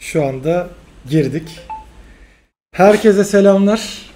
[0.00, 0.70] Şu anda
[1.10, 1.60] girdik.
[2.72, 4.10] Herkese selamlar.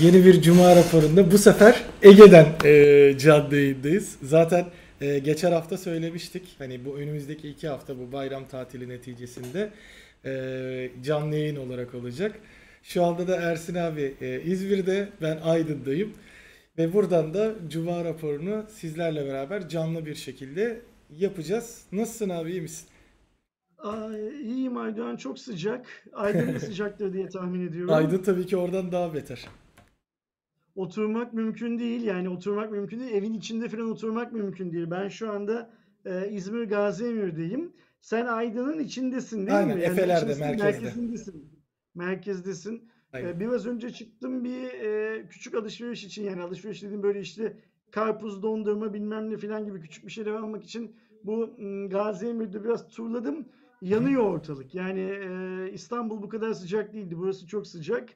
[0.00, 4.16] Yeni bir Cuma raporunda bu sefer Ege'den e, canlı.
[4.22, 4.66] Zaten
[5.00, 6.42] e, geçen hafta söylemiştik.
[6.58, 9.70] Hani bu önümüzdeki iki hafta bu bayram tatili neticesinde
[10.24, 12.38] e, canlı yayın olarak olacak.
[12.82, 16.12] Şu anda da Ersin abi e, İzmir'de, ben Aydın'dayım.
[16.78, 20.80] Ve buradan da Cuma raporunu sizlerle beraber canlı bir şekilde
[21.18, 21.80] yapacağız.
[21.92, 22.86] Nasılsın abi iyi misin?
[23.78, 25.86] Ay, iyiyim Aydoğan çok sıcak.
[26.12, 27.94] Aydın da sıcaktır diye tahmin ediyorum.
[27.94, 29.48] Aydın tabii ki oradan daha beter.
[30.74, 33.12] Oturmak mümkün değil yani oturmak mümkün değil.
[33.12, 34.90] Evin içinde falan oturmak mümkün değil.
[34.90, 35.70] Ben şu anda
[36.04, 37.72] e, İzmir Gaziemir'deyim.
[38.00, 39.82] Sen Aydın'ın içindesin değil Aynen, mi?
[39.82, 40.64] Yani Efeler'de, merkezde.
[40.64, 41.62] Merkezindesin.
[41.94, 42.88] Merkezdesin.
[43.12, 43.28] Aynen.
[43.28, 47.56] E, biraz önce çıktım bir e, küçük alışveriş için yani alışveriş dediğim böyle işte
[47.90, 52.88] karpuz, dondurma bilmem ne falan gibi küçük bir şeyler almak için bu m, Gaziemir'de biraz
[52.88, 53.48] turladım.
[53.86, 54.74] Yanıyor ortalık.
[54.74, 57.18] Yani e, İstanbul bu kadar sıcak değildi.
[57.18, 58.08] Burası çok sıcak.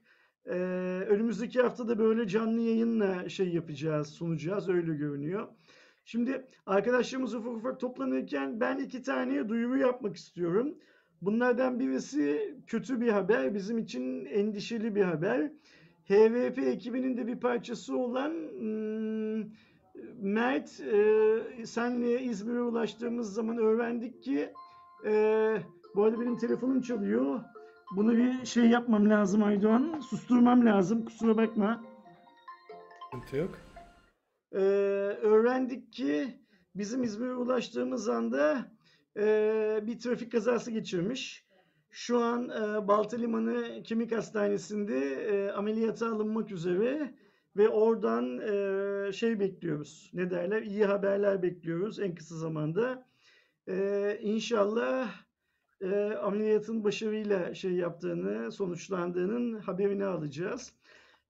[0.47, 0.55] E,
[1.09, 4.69] önümüzdeki hafta da böyle canlı yayınla şey yapacağız, sunacağız.
[4.69, 5.49] Öyle görünüyor.
[6.05, 10.75] Şimdi arkadaşlarımız ufak ufak toplanırken ben iki tane duyuru yapmak istiyorum.
[11.23, 15.53] Bunlardan birisi kötü bir haber, bizim için endişeli bir haber.
[16.05, 19.45] HVP ekibinin de bir parçası olan hmm,
[20.21, 20.69] Mert,
[21.65, 24.53] senle İzmir'e ulaştığımız zaman öğrendik ki
[25.07, 25.13] e,
[25.95, 27.41] bu arada benim telefonum çalıyor.
[27.97, 30.01] Bunu bir şey yapmam lazım Aydoğan.
[30.01, 31.05] Susturmam lazım.
[31.05, 31.85] Kusura bakma.
[33.05, 33.59] Sıkıntı yok.
[34.53, 34.59] Ee,
[35.23, 36.41] öğrendik ki
[36.75, 38.73] bizim İzmir'e ulaştığımız anda
[39.17, 41.45] e, bir trafik kazası geçirmiş.
[41.91, 47.15] Şu an e, Balta Limanı Kemik Hastanesi'nde e, ameliyata alınmak üzere
[47.57, 50.11] ve oradan e, şey bekliyoruz.
[50.15, 50.63] Ne derler?
[50.63, 53.10] İyi haberler bekliyoruz en kısa zamanda.
[53.71, 55.11] E, inşallah
[55.81, 60.73] e, ameliyatın başarıyla şey yaptığını, sonuçlandığının haberini alacağız.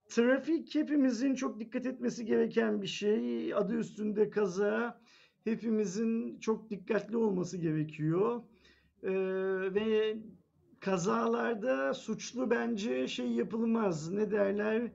[0.08, 3.54] Trafik hepimizin çok dikkat etmesi gereken bir şey.
[3.54, 5.00] Adı üstünde kaza.
[5.44, 8.42] Hepimizin çok dikkatli olması gerekiyor.
[9.02, 9.10] Ee,
[9.74, 10.16] ve
[10.80, 14.10] kazalarda suçlu bence şey yapılmaz.
[14.10, 14.90] Ne derler?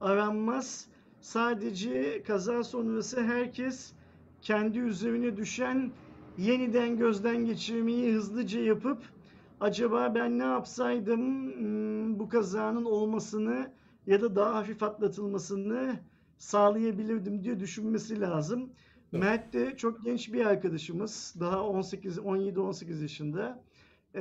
[0.00, 0.88] Aranmaz.
[1.20, 3.92] Sadece kaza sonrası herkes
[4.42, 5.92] kendi üzerine düşen
[6.38, 9.02] yeniden gözden geçirmeyi hızlıca yapıp
[9.60, 13.72] acaba ben ne yapsaydım hmm, bu kazanın olmasını
[14.06, 16.00] ya da daha hafif atlatılmasını
[16.38, 18.72] sağlayabilirdim diye düşünmesi lazım.
[19.12, 19.22] Evet.
[19.22, 21.34] Mert de çok genç bir arkadaşımız.
[21.40, 23.62] Daha 18 17-18 yaşında.
[24.14, 24.20] Ee,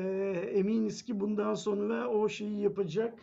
[0.54, 3.20] eminiz ki bundan sonra o şeyi yapacak.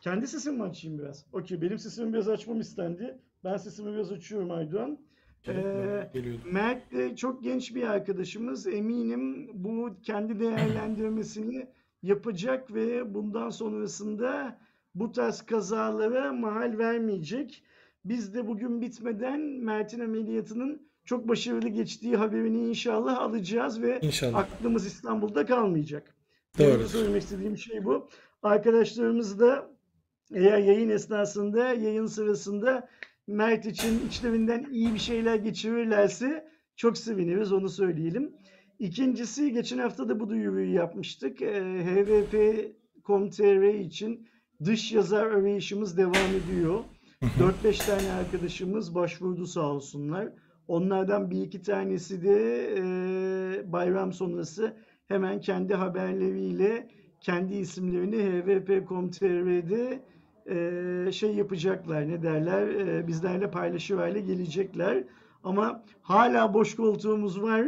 [0.00, 1.24] Kendi sesimi mi açayım biraz?
[1.32, 3.18] Okey, benim sesimi biraz açmam istendi.
[3.44, 5.07] Ben sesimi biraz açıyorum Aydoğan.
[5.48, 6.10] Ee.
[6.52, 8.66] Mert de çok genç bir arkadaşımız.
[8.66, 11.66] Eminim bu kendi değerlendirmesini
[12.02, 14.58] yapacak ve bundan sonrasında
[14.94, 17.62] bu tarz kazalara mahal vermeyecek.
[18.04, 24.38] Biz de bugün bitmeden Mert'in ameliyatının çok başarılı geçtiği haberini inşallah alacağız ve İnşallah.
[24.38, 26.14] aklımız İstanbul'da kalmayacak.
[26.58, 26.88] Benim Doğru.
[26.88, 28.08] söylemek istediğim şey bu.
[28.42, 29.70] Arkadaşlarımız da
[30.34, 32.88] eğer yayın esnasında, yayın sırasında
[33.28, 38.32] Mert için içlerinden iyi bir şeyler geçirirlerse çok seviniriz onu söyleyelim.
[38.78, 41.42] İkincisi geçen hafta da bu duyuruyu yapmıştık.
[41.42, 44.28] Ee, HVP.com.tr için
[44.64, 46.84] dış yazar arayışımız devam ediyor.
[47.64, 50.28] 4-5 tane arkadaşımız başvurdu sağ olsunlar.
[50.68, 54.76] Onlardan bir iki tanesi de e, bayram sonrası
[55.08, 56.88] hemen kendi haberleriyle
[57.20, 60.02] kendi isimlerini hvp.com.tr'de
[61.12, 65.04] şey yapacaklar ne derler e, bizlerle paylaşır hale gelecekler.
[65.44, 67.66] Ama hala boş koltuğumuz var.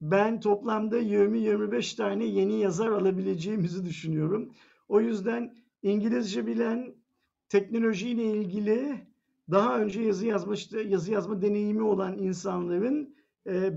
[0.00, 4.50] Ben toplamda 20-25 tane yeni yazar alabileceğimizi düşünüyorum.
[4.88, 6.94] O yüzden İngilizce bilen,
[7.48, 9.06] teknolojiyle ilgili
[9.50, 13.14] daha önce yazı yazmıştı, yazı yazma deneyimi olan insanların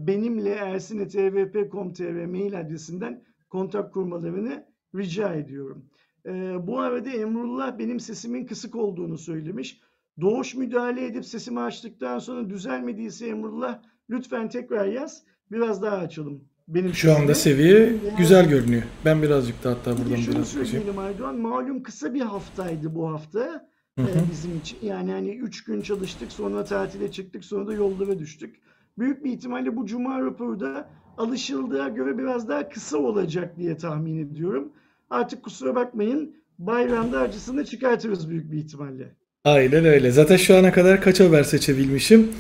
[0.08, 4.66] benimle ersin.tvp.com.tr mail adresinden kontak kurmalarını
[4.96, 5.86] rica ediyorum.
[6.28, 9.80] E, bu arada Emrullah benim sesimin kısık olduğunu söylemiş.
[10.22, 13.80] Doğuş müdahale edip sesimi açtıktan sonra düzelmediyse Emrullah
[14.10, 15.24] lütfen tekrar yaz.
[15.52, 16.42] Biraz daha açalım.
[16.68, 18.84] Benim Şu anda seviye güzel görünüyor.
[19.06, 20.68] Ben birazcık da hatta buradan şunu biraz açayım.
[20.68, 21.36] söyleyelim Aydoğan.
[21.38, 24.20] Malum kısa bir haftaydı bu hafta Hı hı.
[24.32, 24.78] bizim için.
[24.82, 28.56] Yani hani 3 gün çalıştık sonra tatile çıktık sonra da yollara düştük.
[28.98, 34.18] Büyük bir ihtimalle bu cuma raporu da alışıldığa göre biraz daha kısa olacak diye tahmin
[34.18, 34.72] ediyorum.
[35.10, 39.16] Artık kusura bakmayın bayramda acısını çıkartırız büyük bir ihtimalle.
[39.44, 40.12] Aynen öyle.
[40.12, 42.32] Zaten şu ana kadar kaç haber seçebilmişim?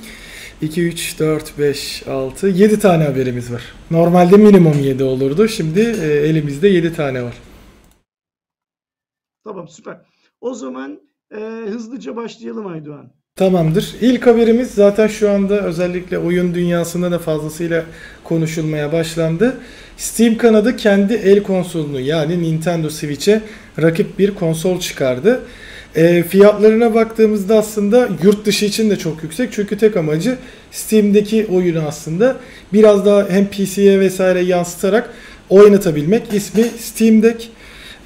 [0.61, 3.63] 2, 3, 4, 5, 6, 7 tane haberimiz var.
[3.91, 5.47] Normalde minimum 7 olurdu.
[5.47, 7.37] Şimdi e, elimizde 7 tane var.
[9.43, 10.01] Tamam süper.
[10.41, 13.11] O zaman e, hızlıca başlayalım Aydoğan.
[13.37, 13.95] Tamamdır.
[14.01, 17.83] İlk haberimiz zaten şu anda özellikle oyun dünyasında da fazlasıyla
[18.23, 19.57] konuşulmaya başlandı.
[19.97, 23.41] Steam kanadı kendi el konsolunu yani Nintendo Switch'e
[23.81, 25.41] rakip bir konsol çıkardı.
[25.95, 29.49] E, fiyatlarına baktığımızda aslında yurt dışı için de çok yüksek.
[29.51, 30.37] Çünkü tek amacı
[30.71, 32.35] Steam'deki oyunu aslında
[32.73, 35.09] biraz daha hem PC'ye vesaire yansıtarak
[35.49, 36.23] oynatabilmek.
[36.33, 37.49] İsmi Steam Deck.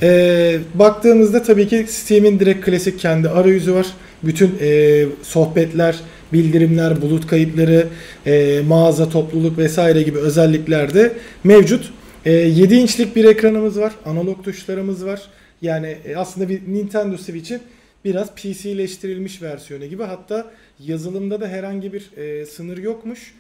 [0.02, 3.88] E, baktığımızda tabii ki Steam'in direkt klasik kendi arayüzü var.
[4.24, 6.00] Bütün e, sohbetler,
[6.34, 7.88] bildirimler, bulut kayıtları,
[8.26, 11.14] e, mağaza, topluluk vesaire gibi özellikler de
[11.44, 11.94] mevcut.
[12.26, 13.94] E, 7 inçlik bir ekranımız var.
[14.06, 15.22] Analog tuşlarımız var.
[15.62, 17.62] Yani e, aslında bir Nintendo Switch'in
[18.06, 20.04] biraz PC'leştirilmiş versiyonu gibi.
[20.04, 23.34] Hatta yazılımda da herhangi bir e, sınır yokmuş.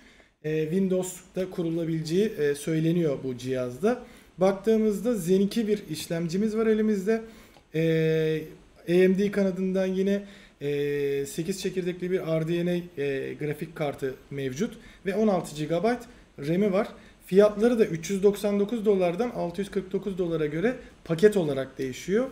[0.43, 4.03] E, Windows'da kurulabileceği e, söyleniyor bu cihazda.
[4.37, 7.21] Baktığımızda Zen 2 bir işlemcimiz var elimizde.
[7.75, 8.41] E,
[8.89, 10.23] AMD kanadından yine
[10.61, 12.77] 8 çekirdekli bir RDNA
[13.39, 15.85] grafik kartı mevcut ve 16 GB
[16.47, 16.87] RAM'i var.
[17.25, 20.75] Fiyatları da 399 dolardan 649 dolara göre
[21.05, 22.29] paket olarak değişiyor.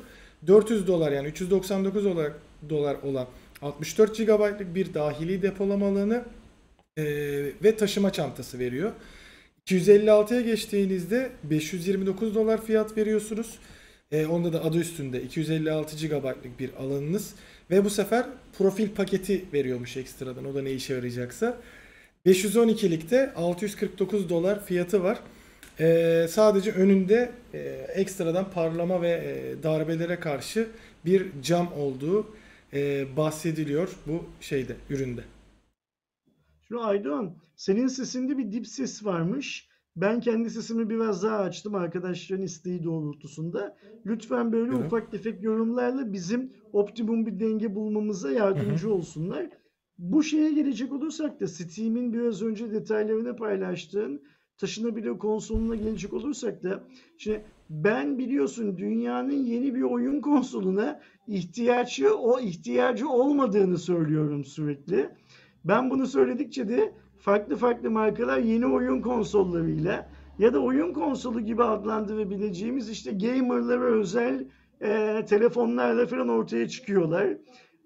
[0.48, 2.32] 400 dolar yani 399 dolar,
[2.70, 3.28] dolar olan
[3.62, 6.24] 64 GB'lık bir dahili depolama alanı
[6.98, 7.04] e,
[7.64, 8.92] ve taşıma çantası veriyor.
[9.68, 13.60] 256'ya geçtiğinizde 529 dolar fiyat veriyorsunuz.
[14.12, 17.34] E, onda da adı üstünde 256 GB'lık bir alanınız
[17.70, 18.26] ve bu sefer
[18.58, 20.46] profil paketi veriyormuş ekstradan.
[20.46, 21.58] O da ne işe yarayacaksa.
[22.26, 25.20] 512'likte 649 dolar fiyatı var.
[25.80, 27.60] Ee, sadece önünde e,
[27.96, 30.68] ekstradan parlama ve e, darbelere karşı
[31.06, 32.28] bir cam olduğu
[32.74, 35.22] e, bahsediliyor bu şeyde, üründe.
[36.68, 39.69] Şimdi Aydoğan, senin sesinde bir dip ses varmış.
[40.02, 43.76] Ben kendi sesimi biraz daha açtım arkadaşların isteği doğrultusunda.
[44.06, 44.86] Lütfen böyle evet.
[44.86, 49.50] ufak tefek yorumlarla bizim optimum bir denge bulmamıza yardımcı olsunlar.
[49.98, 54.22] Bu şeye gelecek olursak da Steam'in biraz önce detaylarını paylaştığın
[54.58, 56.84] taşınabilir konsoluna gelecek olursak da
[57.18, 65.10] şimdi ben biliyorsun dünyanın yeni bir oyun konsoluna ihtiyacı o ihtiyacı olmadığını söylüyorum sürekli.
[65.66, 71.64] Ben bunu söyledikçe de farklı farklı markalar yeni oyun konsollarıyla ya da oyun konsolu gibi
[71.64, 74.48] adlandırabileceğimiz işte gamerlara özel
[74.82, 77.28] e, telefonlarla falan ortaya çıkıyorlar.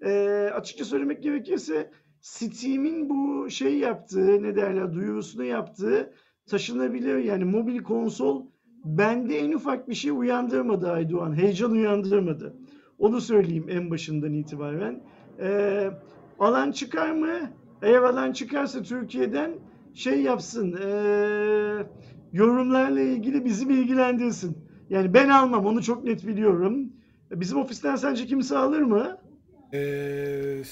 [0.04, 1.90] E, açıkça söylemek gerekirse
[2.20, 6.12] Steam'in bu şey yaptığı ne derler duyurusunu yaptığı
[6.46, 8.46] taşınabilir yani mobil konsol
[8.84, 11.36] bende en ufak bir şey uyandırmadı Aydoğan.
[11.36, 12.54] Heyecan uyandırmadı.
[12.98, 15.02] Onu söyleyeyim en başından itibaren.
[15.40, 15.90] Ee,
[16.38, 17.50] alan çıkar mı?
[17.88, 19.50] Alan çıkarsa Türkiye'den
[19.94, 20.72] şey yapsın.
[20.72, 20.86] E,
[22.32, 24.58] yorumlarla ilgili bizi bilgilendirsin.
[24.90, 26.92] Yani ben almam onu çok net biliyorum.
[27.30, 29.18] Bizim ofisten sence kimse alır mı?
[29.74, 30.62] Ee,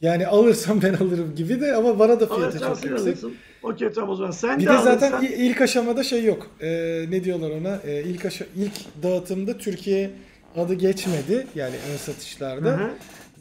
[0.00, 3.08] yani alırsam ben alırım gibi de ama bana da fiyatı Alırsan çok yüksek.
[3.08, 3.34] Alırsın.
[3.62, 5.36] Okey tamam o zaman sen bir de, de zaten alırsan...
[5.38, 6.50] ilk aşamada şey yok.
[6.60, 7.78] Ee, ne diyorlar ona?
[7.86, 10.10] Ee, ilk aşa ilk dağıtımda Türkiye
[10.56, 11.46] adı geçmedi.
[11.54, 12.68] Yani ön satışlarda.
[12.68, 12.90] Hı hı.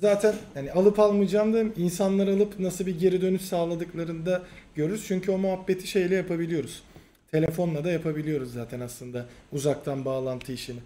[0.03, 4.41] Zaten yani alıp almayacağım da insanlar alıp nasıl bir geri dönüş sağladıklarında
[4.75, 5.05] görürüz.
[5.07, 6.83] Çünkü o muhabbeti şeyle yapabiliyoruz.
[7.31, 10.79] Telefonla da yapabiliyoruz zaten aslında uzaktan bağlantı işini.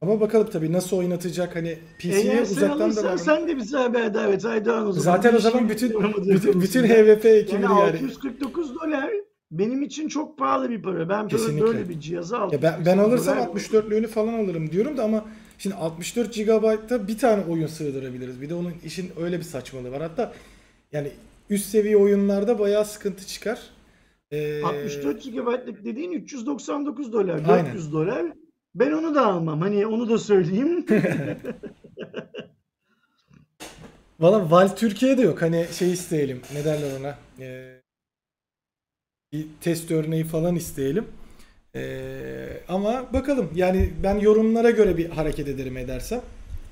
[0.00, 3.18] Ama bakalım tabii nasıl oynatacak hani PC'ye uzaktan da bağlı.
[3.18, 5.16] Sen de bize haber davet Aydoğan o zaman.
[5.16, 5.90] Zaten o zaman bütün
[6.26, 7.80] bütün, bütün HVP ekibini yani.
[7.80, 7.96] yani.
[7.96, 9.10] 649 dolar
[9.50, 11.08] benim için çok pahalı bir para.
[11.08, 11.66] Ben Kesinlikle.
[11.66, 12.50] böyle bir cihazı aldım.
[12.52, 15.24] Ya ben, ben alırsam 64'lüğünü falan alırım diyorum da ama
[15.58, 18.40] şimdi 64 GB'da bir tane oyun sığdırabiliriz.
[18.40, 20.02] Bir de onun işin öyle bir saçmalığı var.
[20.02, 20.32] Hatta
[20.92, 21.10] yani
[21.50, 23.60] üst seviye oyunlarda bayağı sıkıntı çıkar.
[24.30, 24.62] Ee...
[24.62, 27.92] 64 GB'lık dediğin 399 dolar, 400 Aynen.
[27.92, 28.32] dolar.
[28.74, 29.60] Ben onu da almam.
[29.60, 30.86] Hani onu da söyleyeyim.
[34.20, 35.42] Valla Valve Türkiye'de yok.
[35.42, 36.40] Hani şey isteyelim.
[36.52, 37.18] Ne derler ona?
[37.40, 37.80] Ee,
[39.32, 41.04] bir test örneği falan isteyelim.
[41.74, 43.50] Ee, ama bakalım.
[43.54, 46.20] Yani ben yorumlara göre bir hareket ederim edersem.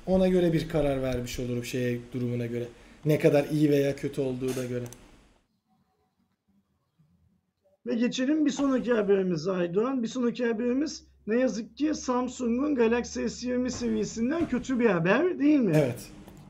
[0.05, 2.63] Ona göre bir karar vermiş olurum şeye durumuna göre.
[3.05, 4.85] Ne kadar iyi veya kötü olduğu da göre.
[7.85, 10.03] Ve geçelim bir sonraki haberimize Aydoğan.
[10.03, 15.73] Bir sonraki haberimiz ne yazık ki Samsung'un Galaxy S20 seviyesinden kötü bir haber değil mi?
[15.75, 15.99] Evet.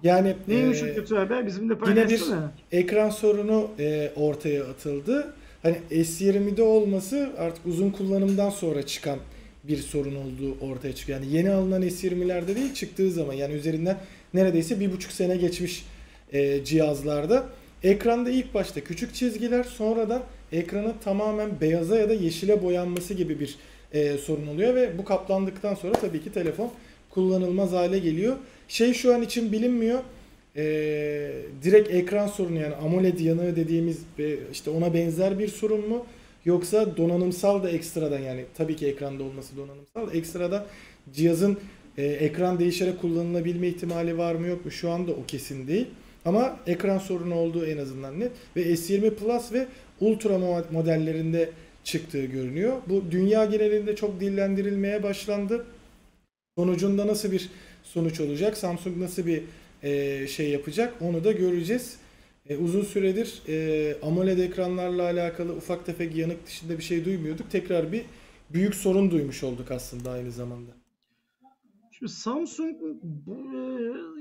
[0.03, 1.47] Yani neymiş e, o kötü haber?
[1.47, 2.35] Bizim de paylaşsana.
[2.35, 5.33] Yine bir ekran sorunu e, ortaya atıldı.
[5.63, 9.19] Hani S20'de olması artık uzun kullanımdan sonra çıkan
[9.63, 11.19] bir sorun olduğu ortaya çıkıyor.
[11.21, 13.97] Yani yeni alınan S20'lerde değil çıktığı zaman yani üzerinden
[14.33, 15.85] neredeyse bir buçuk sene geçmiş
[16.33, 17.49] e, cihazlarda
[17.83, 23.55] Ekranda ilk başta küçük çizgiler sonradan ekranın tamamen beyaza ya da yeşile boyanması gibi bir
[23.93, 26.71] e, sorun oluyor ve bu kaplandıktan sonra tabii ki telefon
[27.09, 28.35] kullanılmaz hale geliyor.
[28.67, 29.99] Şey şu an için bilinmiyor.
[30.57, 30.63] E,
[31.63, 33.97] direkt ekran sorunu yani AMOLED yanığı dediğimiz
[34.51, 36.05] işte ona benzer bir sorun mu?
[36.45, 40.65] Yoksa donanımsal da ekstradan yani tabii ki ekranda olması donanımsal ekstradan
[41.13, 41.57] cihazın
[41.97, 45.87] e, ekran değişerek kullanılabilme ihtimali var mı yok mu şu anda o kesin değil.
[46.25, 49.67] Ama ekran sorunu olduğu en azından net ve S20 Plus ve
[50.01, 50.37] Ultra
[50.71, 51.49] modellerinde
[51.83, 52.77] çıktığı görünüyor.
[52.89, 55.65] Bu dünya genelinde çok dillendirilmeye başlandı.
[56.57, 57.49] Sonucunda nasıl bir
[57.83, 58.57] sonuç olacak?
[58.57, 59.43] Samsung nasıl bir
[59.83, 60.93] e, şey yapacak?
[61.01, 61.97] Onu da göreceğiz.
[62.49, 67.51] E, uzun süredir e, AMOLED ekranlarla alakalı ufak tefek yanık dışında bir şey duymuyorduk.
[67.51, 68.05] Tekrar bir
[68.49, 70.71] büyük sorun duymuş olduk aslında aynı zamanda.
[71.91, 72.75] Şimdi Samsung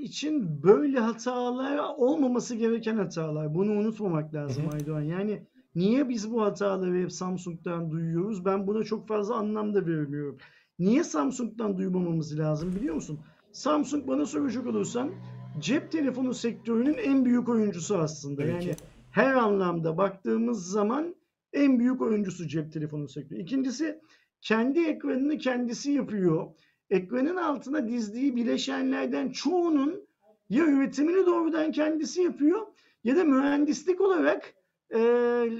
[0.01, 3.55] için böyle hatalar olmaması gereken hatalar.
[3.55, 4.73] Bunu unutmamak lazım hı hı.
[4.73, 5.01] Aydoğan.
[5.01, 5.43] Yani
[5.75, 8.45] niye biz bu hataları hep Samsung'dan duyuyoruz?
[8.45, 10.37] Ben buna çok fazla anlam da vermiyorum.
[10.79, 13.19] Niye Samsung'dan duymamamız lazım biliyor musun?
[13.51, 15.11] Samsung bana soracak olursan
[15.59, 18.43] cep telefonu sektörünün en büyük oyuncusu aslında.
[18.43, 18.63] Evet.
[18.65, 18.75] Yani
[19.11, 21.15] her anlamda baktığımız zaman
[21.53, 23.39] en büyük oyuncusu cep telefonu sektörü.
[23.39, 23.99] İkincisi
[24.41, 26.47] kendi ekranını kendisi yapıyor.
[26.89, 30.07] Ekranın altına dizdiği bileşenlerden çoğunun
[30.49, 32.61] ya üretimini doğrudan kendisi yapıyor
[33.03, 34.53] ya da mühendislik olarak
[34.95, 34.99] e,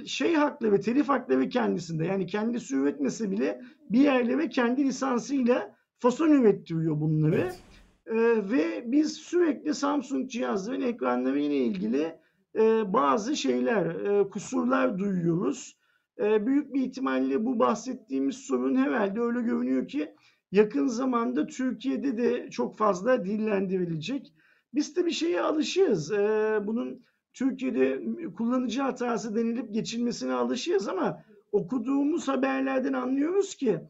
[0.06, 2.04] şey hakları, telif hakları kendisinde.
[2.04, 7.40] Yani kendisi üretmese bile bir yerlere kendi lisansıyla fason ürettiriyor bunları.
[7.40, 7.60] Evet.
[8.08, 12.18] E, ve biz sürekli Samsung cihazların ekranları ile ilgili
[12.58, 15.76] e, bazı şeyler, e, kusurlar duyuyoruz.
[16.18, 20.14] E, büyük bir ihtimalle bu bahsettiğimiz sorun herhalde öyle görünüyor ki
[20.52, 24.32] yakın zamanda Türkiye'de de çok fazla dillendirilecek.
[24.74, 26.12] Biz de bir şeye alışığız.
[26.12, 27.02] E, bunun
[27.34, 28.02] Türkiye'de
[28.36, 33.80] kullanıcı hatası denilip geçilmesine alışığız ama okuduğumuz haberlerden anlıyoruz ki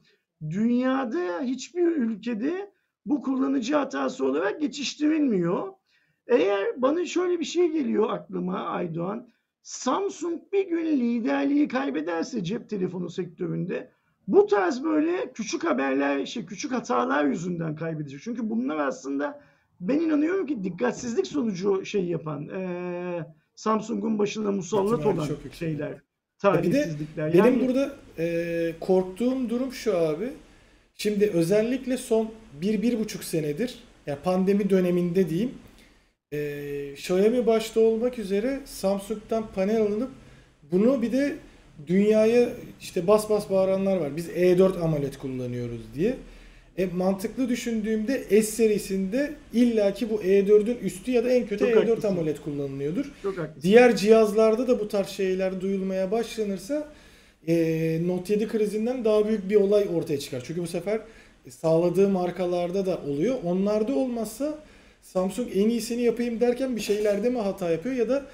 [0.50, 2.70] dünyada hiçbir ülkede
[3.08, 5.68] bu kullanıcı hatası olarak geçiştirilmiyor.
[6.26, 9.28] Eğer bana şöyle bir şey geliyor aklıma Aydoğan.
[9.62, 13.90] Samsung bir gün liderliği kaybederse cep telefonu sektöründe
[14.28, 18.20] bu tarz böyle küçük haberler, şey küçük hatalar yüzünden kaybedecek.
[18.22, 19.40] Çünkü bunlar aslında
[19.80, 26.02] ben inanıyorum ki dikkatsizlik sonucu şey yapan e, Samsung'un başına musallat olan şeyler.
[26.38, 27.32] Talihsizlikler.
[27.32, 27.68] Bir de benim yani...
[27.68, 30.32] burada e, korktuğum durum şu abi.
[31.00, 33.74] Şimdi özellikle son bir, bir buçuk senedir
[34.06, 35.50] yani pandemi döneminde diyeyim
[36.32, 40.10] e, Xiaomi başta olmak üzere Samsung'dan panel alınıp
[40.72, 41.36] bunu bir de
[41.86, 42.48] dünyaya
[42.80, 44.16] işte bas bas bağıranlar var.
[44.16, 46.16] Biz E4 AMOLED kullanıyoruz diye.
[46.78, 51.88] E, mantıklı düşündüğümde S serisinde illaki bu E4'ün üstü ya da en kötü Çok E4
[51.88, 52.08] haklısın.
[52.08, 53.12] AMOLED kullanılıyordur.
[53.22, 53.62] Çok haklısın.
[53.62, 56.88] Diğer cihazlarda da bu tarz şeyler duyulmaya başlanırsa
[57.48, 57.54] e,
[58.06, 60.42] Note 7 krizinden daha büyük bir olay ortaya çıkar.
[60.46, 61.00] Çünkü bu sefer
[61.48, 63.36] sağladığı markalarda da oluyor.
[63.44, 64.58] Onlarda olmazsa
[65.02, 68.26] Samsung en iyisini yapayım derken bir şeylerde mi hata yapıyor ya da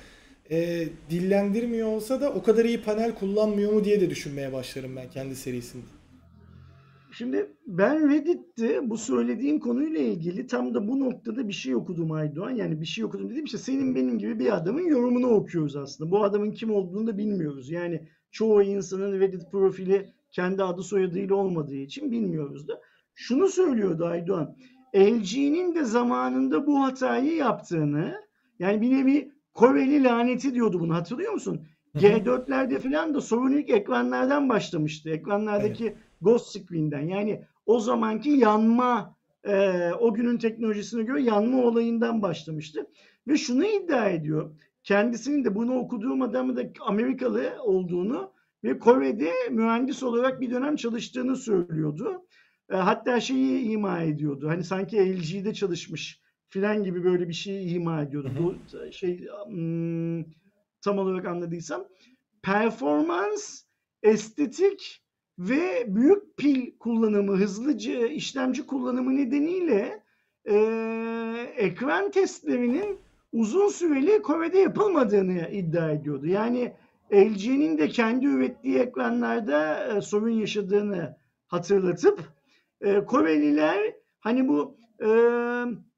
[0.51, 5.11] e, dillendirmiyor olsa da o kadar iyi panel kullanmıyor mu diye de düşünmeye başlarım ben
[5.11, 5.85] kendi serisinde.
[7.13, 12.51] Şimdi ben Reddit'te bu söylediğim konuyla ilgili tam da bu noktada bir şey okudum Aydoğan.
[12.51, 16.11] Yani bir şey okudum dediğim işte senin benim gibi bir adamın yorumunu okuyoruz aslında.
[16.11, 17.71] Bu adamın kim olduğunu da bilmiyoruz.
[17.71, 22.81] Yani çoğu insanın Reddit profili kendi adı soyadıyla olmadığı için bilmiyoruz da.
[23.15, 24.57] Şunu söylüyordu Aydoğan.
[24.97, 28.15] LG'nin de zamanında bu hatayı yaptığını
[28.59, 31.61] yani bir nevi Koreli laneti diyordu bunu hatırlıyor musun?
[31.97, 35.11] G4'lerde falan da sorun ilk ekranlardan başlamıştı.
[35.11, 35.97] Ekranlardaki evet.
[36.21, 37.01] ghost screen'den.
[37.01, 42.87] Yani o zamanki yanma e, o günün teknolojisine göre yanma olayından başlamıştı.
[43.29, 44.51] Ve şunu iddia ediyor.
[44.85, 48.33] Kendisinin de bunu okuduğum adamı da Amerikalı olduğunu
[48.65, 52.27] ve Kore'de mühendis olarak bir dönem çalıştığını söylüyordu.
[52.71, 54.49] E, hatta şeyi ima ediyordu.
[54.49, 58.31] Hani sanki LG'de çalışmış filan gibi böyle bir şey ima ediyordu.
[58.41, 58.55] Bu
[58.93, 59.29] şey
[60.83, 61.85] tam olarak anladıysam
[62.43, 63.63] performans,
[64.03, 65.03] estetik
[65.39, 70.03] ve büyük pil kullanımı, hızlıca işlemci kullanımı nedeniyle
[70.49, 70.57] e,
[71.57, 73.04] ekran testlerinin
[73.35, 76.27] uzun süreli Kore'de yapılmadığını iddia ediyordu.
[76.27, 76.73] Yani
[77.13, 82.21] LG'nin de kendi ürettiği ekranlarda e, sorun yaşadığını hatırlatıp
[82.81, 85.09] e, Koreliler hani bu e,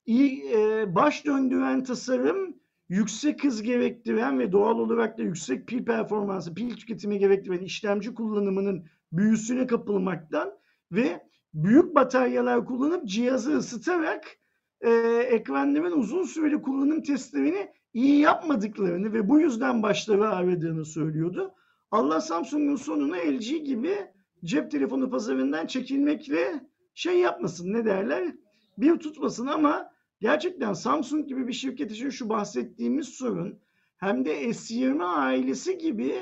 [0.07, 2.57] iyi e, baş döndüren tasarım
[2.88, 8.87] yüksek hız gerektiren ve doğal olarak da yüksek pil performansı, pil tüketimi gerektiren işlemci kullanımının
[9.12, 10.52] büyüsüne kapılmaktan
[10.93, 11.21] ve
[11.55, 14.38] büyük bataryalar kullanıp cihazı ısıtarak
[14.87, 14.90] e,
[15.31, 21.55] ekranların uzun süreli kullanım testlerini iyi yapmadıklarını ve bu yüzden başları ağrıdığını söylüyordu.
[21.90, 23.97] Allah Samsung'un sonuna LG gibi
[24.45, 26.61] cep telefonu pazarından çekilmekle
[26.95, 28.35] şey yapmasın ne derler
[28.78, 29.90] bir tutmasın ama
[30.21, 33.59] gerçekten Samsung gibi bir şirket için şu bahsettiğimiz sorun
[33.97, 36.14] hem de S20 ailesi gibi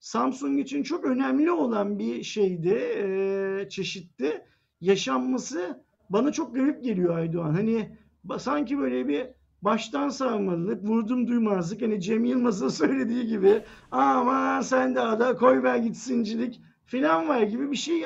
[0.00, 4.44] Samsung için çok önemli olan bir şeydi, e, çeşitti.
[4.80, 7.54] Yaşanması bana çok garip geliyor Aydoğan.
[7.54, 7.96] Hani
[8.38, 9.26] sanki böyle bir
[9.62, 11.82] baştan savmalılık, vurdum duymazlık.
[11.82, 17.70] Hani Cem Yılmaz'ın söylediği gibi ama sen de ada koy ver gitsincilik filan var gibi
[17.70, 18.02] bir şey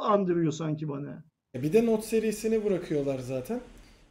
[0.00, 1.24] andırıyor sanki bana.
[1.54, 3.60] Bir de Note serisini bırakıyorlar zaten.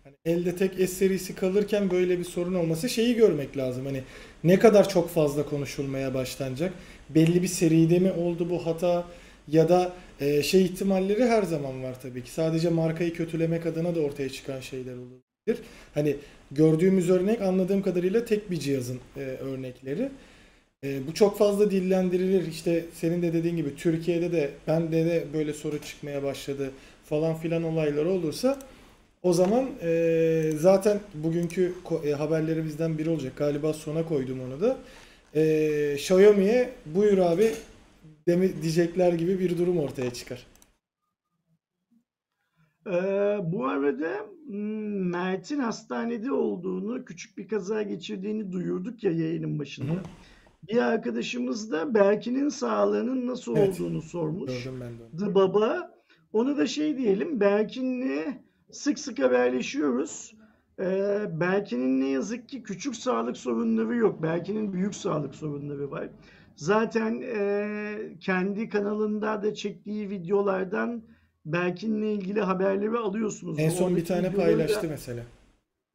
[0.04, 3.86] Hani elde tek S serisi kalırken böyle bir sorun olması şeyi görmek lazım.
[3.86, 4.04] Hani
[4.44, 6.74] ne kadar çok fazla konuşulmaya başlanacak.
[7.10, 9.06] Belli bir seride mi oldu bu hata
[9.52, 12.32] ya da e, şey ihtimalleri her zaman var tabii ki.
[12.32, 15.66] Sadece markayı kötülemek adına da ortaya çıkan şeyler olabilir.
[15.94, 16.16] Hani
[16.52, 20.10] gördüğümüz örnek anladığım kadarıyla tek bir cihazın e, örnekleri.
[20.84, 22.48] E, bu çok fazla dillendirilir.
[22.48, 26.72] İşte senin de dediğin gibi Türkiye'de de bende de böyle soru çıkmaya başladı
[27.06, 28.60] falan filan olaylar olursa
[29.24, 31.74] o zaman e, zaten bugünkü
[32.06, 33.34] e, haberlerimizden biri olacak.
[33.38, 34.78] Galiba sona koydum onu da.
[35.36, 37.52] E, Xiaomi'ye buyur abi
[38.32, 40.48] demi, diyecekler gibi bir durum ortaya çıkar.
[42.88, 42.92] Ee,
[43.44, 44.10] bu arada
[44.48, 49.92] hmm, Mert'in hastanede olduğunu, küçük bir kaza geçirdiğini duyurduk ya yayının başında.
[49.92, 50.04] Hı.
[50.68, 53.82] Bir arkadaşımız da Berkin'in sağlığının nasıl evet.
[53.82, 54.64] olduğunu sormuş.
[54.64, 55.26] Gördüm ben de.
[55.26, 55.92] The Baba.
[56.34, 60.36] Onu da şey diyelim, Berkin'le sık sık haberleşiyoruz.
[60.80, 64.24] Ee, Berkin'in ne yazık ki küçük sağlık sorunları yok.
[64.24, 66.10] Berkin'in büyük sağlık sorunları var.
[66.56, 71.04] Zaten e, kendi kanalında da çektiği videolardan
[71.46, 73.60] Berkin'le ilgili haberleri alıyorsunuz.
[73.60, 75.24] En son bir tane paylaştı mesela.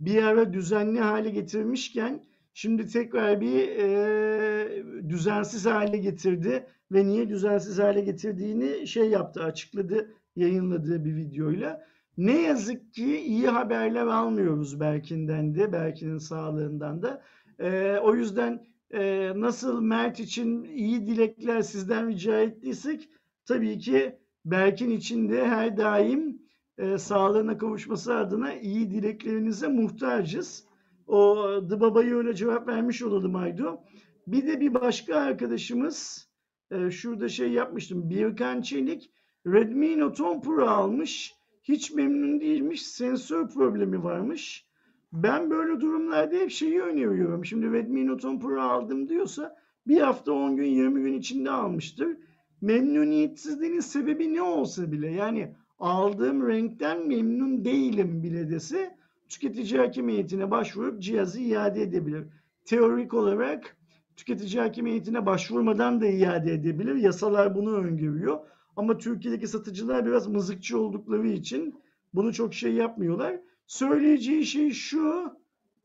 [0.01, 7.79] Bir ara düzenli hale getirmişken şimdi tekrar bir e, düzensiz hale getirdi ve niye düzensiz
[7.79, 11.87] hale getirdiğini şey yaptı, açıkladı yayınladığı bir videoyla.
[12.19, 17.23] Ne yazık ki iyi haberler almıyoruz Berkin'den de, Berkin'in sağlığından da.
[17.61, 23.09] E, o yüzden e, nasıl Mert için iyi dilekler sizden rica ettiysek
[23.47, 26.43] tabii ki Berkin için de her daim
[26.79, 30.65] e, sağlığına kavuşması adına iyi dileklerinize muhtacız.
[31.07, 33.81] O The Baba'yı öyle cevap vermiş olalım Aydo.
[34.27, 36.29] Bir de bir başka arkadaşımız
[36.71, 38.11] e, şurada şey yapmıştım.
[38.11, 39.11] Birkan Çelik
[39.47, 41.35] Redmi Note 10 Pro almış.
[41.63, 42.87] Hiç memnun değilmiş.
[42.87, 44.67] Sensör problemi varmış.
[45.13, 47.45] Ben böyle durumlarda hep şeyi öneriyorum.
[47.45, 52.17] Şimdi Redmi Note 10 Pro aldım diyorsa bir hafta 10 gün 20 gün içinde almıştır.
[52.61, 58.97] Memnuniyetsizliğinin sebebi ne olsa bile yani aldığım renkten memnun değilim bile dese
[59.29, 62.25] tüketici hakimiyetine başvurup cihazı iade edebilir.
[62.65, 63.77] Teorik olarak
[64.17, 66.95] tüketici hakimiyetine başvurmadan da iade edebilir.
[66.95, 68.39] Yasalar bunu öngörüyor.
[68.77, 71.75] Ama Türkiye'deki satıcılar biraz mızıkçı oldukları için
[72.15, 73.41] bunu çok şey yapmıyorlar.
[73.67, 75.37] Söyleyeceği şey şu.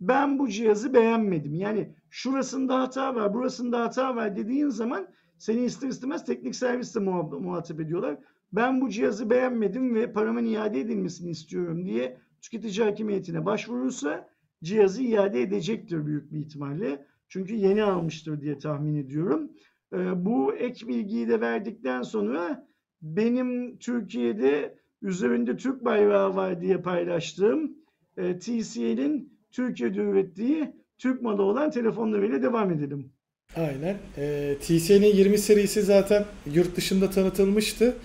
[0.02, 1.54] Ben bu cihazı beğenmedim.
[1.54, 7.80] Yani şurasında hata var, burasında hata var dediğin zaman seni ister istemez teknik servisle muhatap
[7.80, 8.18] ediyorlar.
[8.54, 14.30] Ben bu cihazı beğenmedim ve paramın iade edilmesini istiyorum diye tüketici hakimiyetine başvurursa
[14.64, 17.06] cihazı iade edecektir büyük bir ihtimalle.
[17.30, 19.52] Çünkü yeni almıştır diye tahmin ediyorum.
[19.94, 22.68] Ee, bu ek bilgiyi de verdikten sonra
[23.02, 27.72] benim Türkiye'de üzerinde Türk bayrağı var diye paylaştığım
[28.18, 33.12] e, TCL'in Türkiye'de ürettiği Türk malı olan telefonlarıyla devam edelim.
[33.56, 33.98] Aynen.
[34.18, 37.96] E, TCL'in 20 serisi zaten yurt dışında tanıtılmıştı.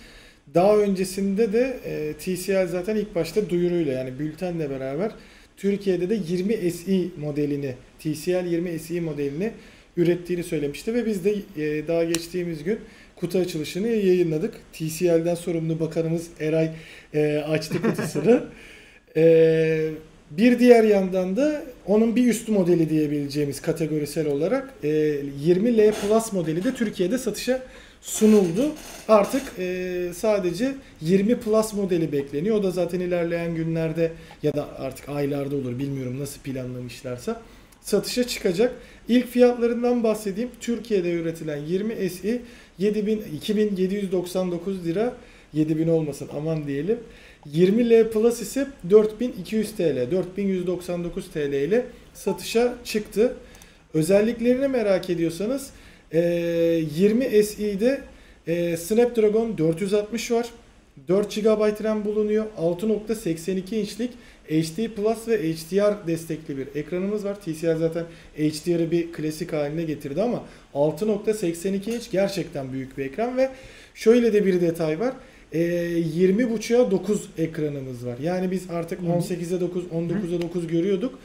[0.54, 5.12] Daha öncesinde de e, TCL zaten ilk başta duyuruyla yani bültenle beraber
[5.56, 9.52] Türkiye'de de 20 SE modelini TCL 20 SE modelini
[9.96, 12.78] ürettiğini söylemişti ve biz de e, daha geçtiğimiz gün
[13.16, 14.55] kutu açılışını yayınladık.
[14.72, 16.70] TCL'den sorumlu bakanımız Eray
[17.14, 18.40] e, açtı kutusunu.
[19.16, 19.90] e,
[20.31, 24.88] bir diğer yandan da onun bir üst modeli diyebileceğimiz kategorisel olarak e,
[25.46, 27.62] 20L Plus modeli de Türkiye'de satışa
[28.00, 28.72] sunuldu.
[29.09, 32.57] Artık e, sadece 20 Plus modeli bekleniyor.
[32.57, 37.40] O da zaten ilerleyen günlerde ya da artık aylarda olur bilmiyorum nasıl planlamışlarsa
[37.81, 38.74] satışa çıkacak.
[39.09, 40.50] İlk fiyatlarından bahsedeyim.
[40.61, 42.42] Türkiye'de üretilen 20 SE
[42.79, 45.15] 7000 2799 lira
[45.53, 46.99] 7000 olmasın aman diyelim.
[47.55, 53.35] 20L Plus ise 4200 TL, 4199 TL ile satışa çıktı.
[53.95, 55.71] Özelliklerini merak ediyorsanız
[56.12, 58.01] 20 SE'de
[58.77, 60.47] Snapdragon 460 var.
[61.09, 62.46] 4 GB RAM bulunuyor.
[62.59, 64.11] 6.82 inçlik
[64.48, 67.40] HD Plus ve HDR destekli bir ekranımız var.
[67.40, 68.04] TCL zaten
[68.37, 73.50] HDR'ı bir klasik haline getirdi ama 6.82 inç gerçekten büyük bir ekran ve
[73.94, 75.14] şöyle de bir detay var.
[75.52, 78.18] E, 20.5'a 9 ekranımız var.
[78.22, 81.18] Yani biz artık 18'e 9, 19'a 9 görüyorduk.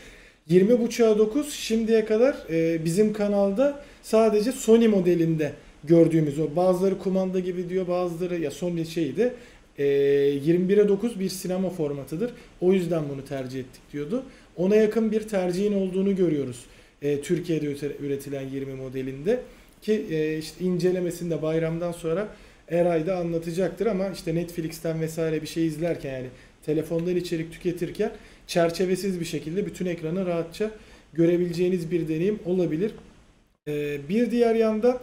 [0.50, 5.52] 20.5'a 9 şimdiye kadar e, bizim kanalda sadece Sony modelinde
[5.84, 9.34] gördüğümüz o bazıları kumanda gibi diyor bazıları ya Sony şeydi
[9.78, 12.32] e, 21'e 9 bir sinema formatıdır.
[12.62, 14.24] O yüzden bunu tercih ettik diyordu.
[14.56, 16.66] Ona yakın bir tercihin olduğunu görüyoruz.
[17.02, 19.40] E, Türkiye'de üre- üretilen 20 modelinde
[19.82, 22.36] ki e, işte incelemesinde bayramdan sonra
[22.70, 26.28] Eray da anlatacaktır ama işte Netflix'ten vesaire bir şey izlerken yani
[26.66, 28.12] telefondan içerik tüketirken
[28.48, 30.72] çerçevesiz bir şekilde bütün ekranı rahatça
[31.14, 32.92] görebileceğiniz bir deneyim olabilir.
[33.68, 35.00] Ee, bir diğer yandan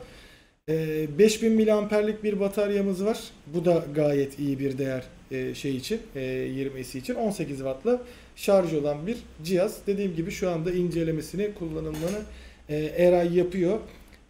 [0.68, 3.18] e, 5000 miliamperlik bir bataryamız var.
[3.46, 8.02] Bu da gayet iyi bir değer e, şey için, e, 20'si için 18 wattla
[8.36, 9.78] şarj olan bir cihaz.
[9.86, 12.22] Dediğim gibi şu anda incelemesini, kullanımını
[12.68, 13.78] e, Eray yapıyor.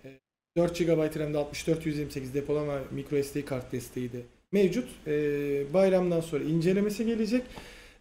[0.04, 0.08] E,
[0.56, 4.18] 4 GB RAM'de 64 128 depolama micro SD kart desteği de
[4.52, 4.88] mevcut.
[5.06, 5.12] E,
[5.74, 7.42] bayramdan sonra incelemesi gelecek.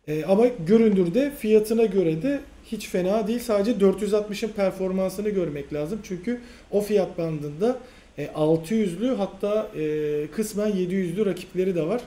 [0.08, 3.40] E, ama göründürde fiyatına göre de hiç fena değil.
[3.40, 6.00] Sadece 460'ın performansını görmek lazım.
[6.04, 7.80] Çünkü o fiyat bandında
[8.18, 12.02] e, 600'lü hatta e, kısmen 700'lü rakipleri de var.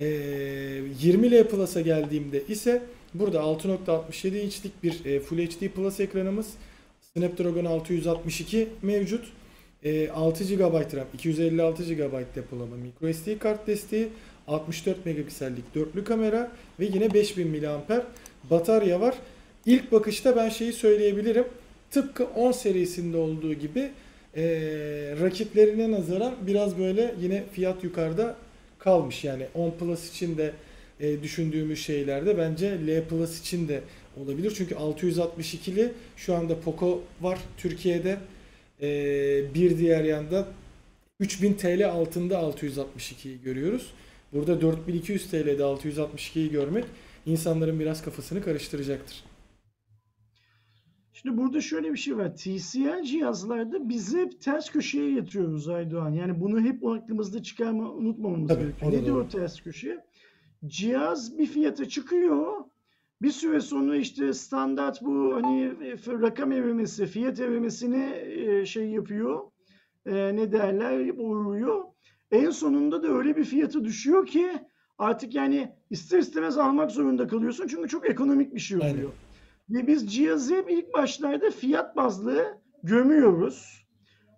[0.00, 0.06] E,
[1.02, 2.82] 20L Plus'a geldiğimde ise
[3.14, 6.46] burada 6.67 inçlik bir e, Full HD Plus ekranımız.
[7.16, 9.24] Snapdragon 662 mevcut.
[9.84, 14.08] E, 6 GB RAM, 256 GB depolama, microSD kart desteği,
[14.48, 18.00] 64 megapiksellik dörtlü kamera ve yine 5000 mAh
[18.50, 19.14] batarya var.
[19.66, 21.44] İlk bakışta ben şeyi söyleyebilirim.
[21.90, 23.90] Tıpkı 10 serisinde olduğu gibi
[24.36, 24.42] e,
[25.20, 28.36] rakiplerine nazaran biraz böyle yine fiyat yukarıda
[28.78, 29.24] kalmış.
[29.24, 30.52] Yani 10 Plus için de
[31.00, 33.80] e, düşündüğümüz şeylerde bence L Plus için de
[34.16, 34.52] olabilir.
[34.56, 38.16] Çünkü 662'li şu anda Poco var Türkiye'de.
[38.82, 38.88] E,
[39.54, 40.48] bir diğer yanda
[41.20, 43.92] 3000 TL altında 662'yi görüyoruz.
[44.32, 46.84] Burada 4200 TL'de 662'yi görmek
[47.26, 49.25] insanların biraz kafasını karıştıracaktır.
[51.22, 52.36] Şimdi burada şöyle bir şey var.
[52.36, 56.10] TCL cihazlarda biz hep ters köşeye yatıyoruz Aydoğan.
[56.10, 58.92] Yani bunu hep aklımızda çıkarma, unutmamamız Tabii, gerekiyor.
[58.92, 60.04] Ne diyor ters köşe?
[60.66, 62.64] Cihaz bir fiyata çıkıyor.
[63.22, 69.40] Bir süre sonra işte standart bu hani e, rakam evrimesi, fiyat evrimesini e, şey yapıyor.
[70.06, 71.10] E, ne derler?
[71.16, 71.84] Uğruyor.
[72.30, 74.48] En sonunda da öyle bir fiyata düşüyor ki
[74.98, 77.66] artık yani ister istemez almak zorunda kalıyorsun.
[77.66, 78.94] Çünkü çok ekonomik bir şey oluyor.
[78.94, 79.25] Aynen.
[79.70, 83.86] Ve biz cihazı ilk başlarda fiyat bazlı gömüyoruz.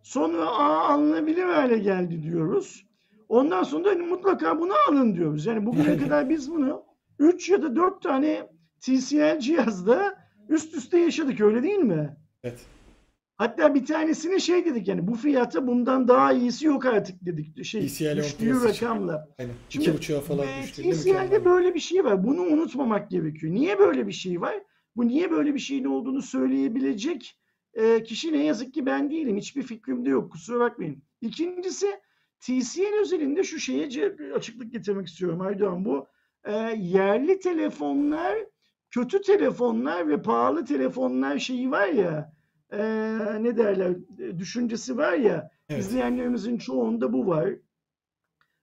[0.02, 2.86] Sonra aa alınabilir hale geldi diyoruz.
[3.28, 5.46] Ondan sonra da mutlaka bunu alın diyoruz.
[5.46, 6.84] Yani bugüne kadar biz bunu
[7.18, 12.16] 3 ya da 4 tane TCL cihazda üst üste yaşadık öyle değil mi?
[12.44, 12.60] Evet.
[13.36, 17.64] Hatta bir tanesini şey dedik yani bu fiyata bundan daha iyisi yok artık dedik.
[17.64, 19.28] Şey, TCL düştüğü rakamla.
[19.38, 19.52] Aynen.
[19.68, 22.24] Şimdi, 2.5'a falan Ve düştüğünde TCL'de böyle bir şey var.
[22.24, 23.54] Bunu unutmamak gerekiyor.
[23.54, 24.54] Niye böyle bir şey var?
[24.98, 27.38] Bu niye böyle bir şeyin olduğunu söyleyebilecek
[27.74, 29.36] e, kişi ne yazık ki ben değilim.
[29.36, 30.32] Hiçbir fikrim de yok.
[30.32, 31.02] Kusura bakmayın.
[31.20, 32.00] İkincisi
[32.40, 33.88] TCL özelinde şu şeye
[34.34, 35.84] açıklık getirmek istiyorum Aydoğan.
[35.84, 36.06] Bu
[36.44, 38.38] e, yerli telefonlar,
[38.90, 42.32] kötü telefonlar ve pahalı telefonlar şeyi var ya
[42.72, 42.78] e,
[43.42, 45.80] ne derler e, düşüncesi var ya Evet.
[45.80, 47.50] izleyenlerimizin çoğunda bu var.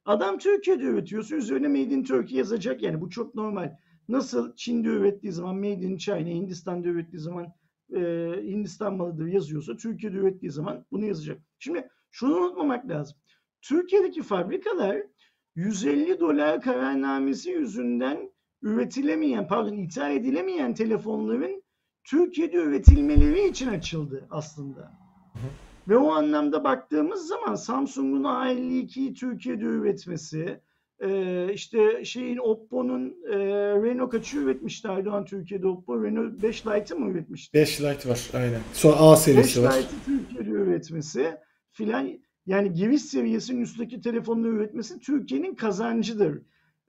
[0.06, 3.78] Adam Türkiye'de üretiyorsa üzerine Made in Turkey yazacak yani bu çok normal.
[4.10, 7.54] Nasıl Çin'de ürettiği zaman Made in China, Hindistan'da ürettiği zaman
[7.96, 8.00] e,
[8.44, 11.42] Hindistan malıdır yazıyorsa Türkiye'de ürettiği zaman bunu yazacak.
[11.60, 13.18] Şimdi şunu unutmamak lazım.
[13.62, 14.98] Türkiye'deki fabrikalar
[15.56, 21.64] 150 dolar kararnamesi yüzünden üretilemeyen, pardon ithal edilemeyen telefonların
[22.04, 24.92] Türkiye'de üretilmeleri için açıldı aslında.
[25.88, 30.62] Ve o anlamda baktığımız zaman Samsung'un A52'yi Türkiye'de üretmesi,
[31.00, 33.38] e, işte şeyin Oppo'nun e,
[33.84, 36.04] Reno kaçı üretmişti Aydoğan Türkiye'de Oppo?
[36.04, 37.54] Reno 5 Lite'ı mı üretmişti?
[37.58, 38.60] 5 Lite var aynen.
[38.74, 39.78] Sonra A 5 serisi var.
[39.78, 41.38] Lite'ı Türkiye'de üretmesi
[41.72, 46.42] filan yani giriş seviyesinin üstteki telefonları üretmesi Türkiye'nin kazancıdır.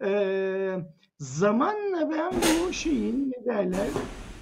[0.04, 0.74] Ee,
[1.18, 3.86] zamanla ben bu şeyin ne derler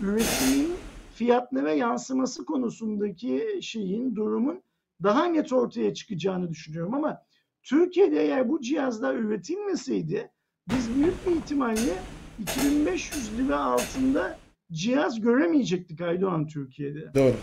[0.00, 0.70] üretimin
[1.14, 4.62] fiyatlara yansıması konusundaki şeyin durumun
[5.02, 7.22] daha net ortaya çıkacağını düşünüyorum ama
[7.64, 10.30] Türkiye'de eğer bu cihazlar üretilmeseydi
[10.68, 11.94] biz büyük bir ihtimalle
[12.38, 14.38] 2500 lira altında
[14.72, 17.14] cihaz göremeyecektik Aydoğan Türkiye'de.
[17.14, 17.34] Doğru.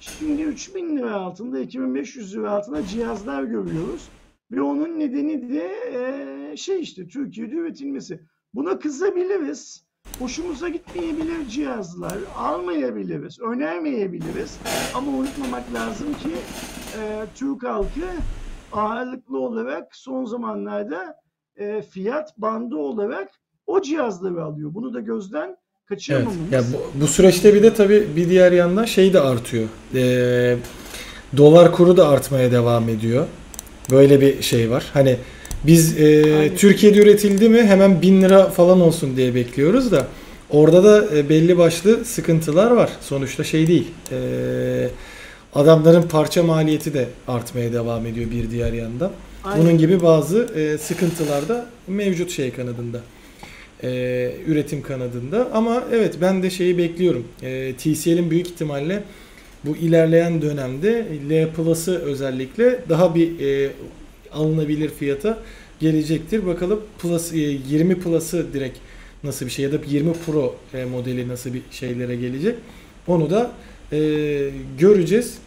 [0.00, 4.08] Şimdi 3000 lira altında, 2500 lira altında cihazlar görüyoruz.
[4.50, 8.20] Ve onun nedeni de e, şey işte Türkiye'de üretilmesi.
[8.54, 9.84] Buna kızabiliriz.
[10.18, 12.18] Hoşumuza gitmeyebilir cihazlar.
[12.36, 13.40] Almayabiliriz.
[13.40, 14.58] Önermeyebiliriz.
[14.94, 16.30] Ama unutmamak lazım ki
[16.98, 18.00] e, Türk halkı
[18.72, 21.16] ağırlıklı olarak son zamanlarda
[21.56, 23.28] e, fiyat bandı olarak
[23.66, 24.70] o cihazları alıyor.
[24.74, 25.56] Bunu da gözden Evet.
[25.88, 26.52] kaçırmamamız.
[26.52, 29.68] Ya bu, bu süreçte bir de tabii bir diğer yandan şey de artıyor.
[29.94, 30.56] Ee,
[31.36, 33.26] dolar kuru da artmaya devam ediyor.
[33.90, 34.84] Böyle bir şey var.
[34.92, 35.16] Hani
[35.66, 36.56] biz e, Aynen.
[36.56, 40.06] Türkiye'de üretildi mi hemen 1000 lira falan olsun diye bekliyoruz da
[40.50, 42.90] orada da e, belli başlı sıkıntılar var.
[43.00, 43.88] Sonuçta şey değil.
[44.12, 44.88] e,
[45.54, 49.12] adamların parça maliyeti de artmaya devam ediyor bir diğer yandan.
[49.44, 49.62] Aynen.
[49.62, 53.00] Bunun gibi bazı e, sıkıntılar da mevcut şey kanadında.
[53.82, 53.88] E,
[54.46, 55.48] üretim kanadında.
[55.52, 57.24] Ama evet ben de şeyi bekliyorum.
[57.42, 59.02] E, TCL'in büyük ihtimalle
[59.64, 63.70] bu ilerleyen dönemde L Plus'ı özellikle daha bir e,
[64.32, 65.38] alınabilir fiyata
[65.80, 66.46] gelecektir.
[66.46, 68.78] Bakalım Plus e, 20 Plus'ı direkt
[69.24, 72.54] nasıl bir şey ya da 20 Pro e, modeli nasıl bir şeylere gelecek.
[73.06, 73.50] Onu da
[73.92, 73.98] e,
[74.78, 75.38] göreceğiz.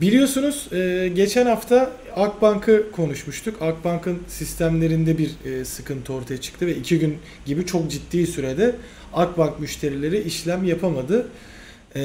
[0.00, 3.62] Biliyorsunuz e, geçen hafta Akbank'ı konuşmuştuk.
[3.62, 8.74] Akbank'ın sistemlerinde bir e, sıkıntı ortaya çıktı ve iki gün gibi çok ciddi sürede
[9.14, 11.26] Akbank müşterileri işlem yapamadı.
[11.96, 12.00] E,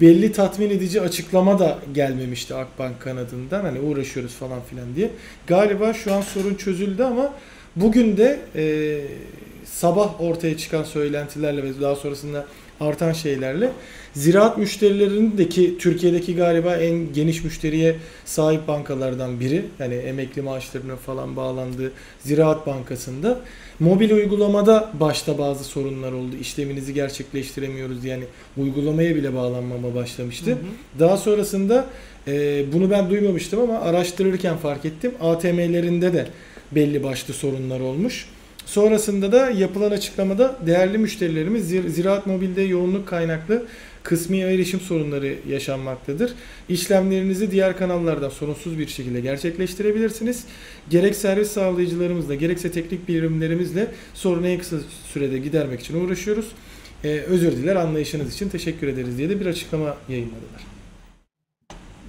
[0.00, 3.64] belli tatmin edici açıklama da gelmemişti Akbank kanadından.
[3.64, 5.10] Hani uğraşıyoruz falan filan diye.
[5.46, 7.34] Galiba şu an sorun çözüldü ama
[7.76, 9.00] bugün de e,
[9.64, 12.46] sabah ortaya çıkan söylentilerle ve daha sonrasında
[12.80, 13.70] artan şeylerle
[14.14, 19.64] ziraat müşterilerindeki Türkiye'deki galiba en geniş müşteriye sahip bankalardan biri.
[19.78, 23.40] Yani emekli maaşlarına falan bağlandığı Ziraat Bankası'nda
[23.80, 26.36] mobil uygulamada başta bazı sorunlar oldu.
[26.40, 28.24] İşleminizi gerçekleştiremiyoruz yani
[28.56, 30.50] uygulamaya bile bağlanmama başlamıştı.
[30.50, 30.58] Hı hı.
[30.98, 31.86] Daha sonrasında
[32.28, 35.12] e, bunu ben duymamıştım ama araştırırken fark ettim.
[35.20, 36.26] ATM'lerinde de
[36.72, 38.26] belli başlı sorunlar olmuş.
[38.66, 43.66] Sonrasında da yapılan açıklamada değerli müşterilerimiz Zir- Ziraat Mobil'de yoğunluk kaynaklı
[44.02, 46.32] kısmi erişim sorunları yaşanmaktadır.
[46.68, 50.44] İşlemlerinizi diğer kanallardan sorunsuz bir şekilde gerçekleştirebilirsiniz.
[50.90, 54.76] Gerek servis sağlayıcılarımızla gerekse teknik birimlerimizle sorunu en kısa
[55.12, 56.52] sürede gidermek için uğraşıyoruz.
[57.04, 60.64] Ee, özür diler anlayışınız için teşekkür ederiz diye de bir açıklama yayınladılar.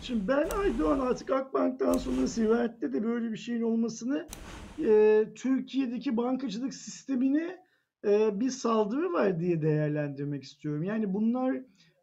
[0.01, 4.27] Şimdi ben Aydoğan artık Akbank'tan sonra Ziraat'te de böyle bir şeyin olmasını
[4.79, 7.57] e, Türkiye'deki bankacılık sistemine
[8.07, 10.83] e, bir saldırı var diye değerlendirmek istiyorum.
[10.83, 11.57] Yani bunlar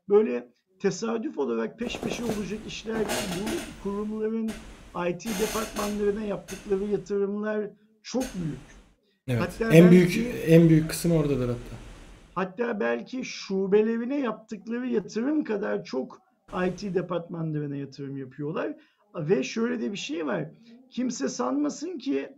[0.08, 0.48] böyle
[0.80, 3.08] tesadüf olarak peş peşe olacak işler değil.
[3.42, 4.50] Bu kurumların
[5.10, 7.70] IT departmanlarına yaptıkları yatırımlar
[8.02, 8.82] çok büyük.
[9.28, 9.40] Evet.
[9.40, 11.76] Hatta en belki- büyük en büyük kısım oradadır hatta.
[12.34, 16.18] Hatta belki şubelerine yaptıkları yatırım kadar çok
[16.68, 18.74] IT departmanlarına yatırım yapıyorlar.
[19.14, 20.50] Ve şöyle de bir şey var.
[20.90, 22.28] Kimse sanmasın ki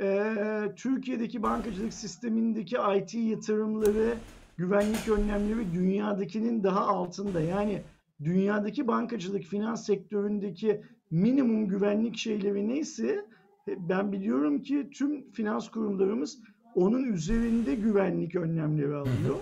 [0.00, 4.14] eee, Türkiye'deki bankacılık sistemindeki IT yatırımları,
[4.56, 7.40] güvenlik önlemleri dünyadakinin daha altında.
[7.40, 7.82] Yani
[8.24, 10.80] dünyadaki bankacılık finans sektöründeki
[11.10, 13.24] minimum güvenlik şeyleri neyse
[13.68, 16.38] e, ben biliyorum ki tüm finans kurumlarımız
[16.74, 19.36] onun üzerinde güvenlik önlemleri alıyor.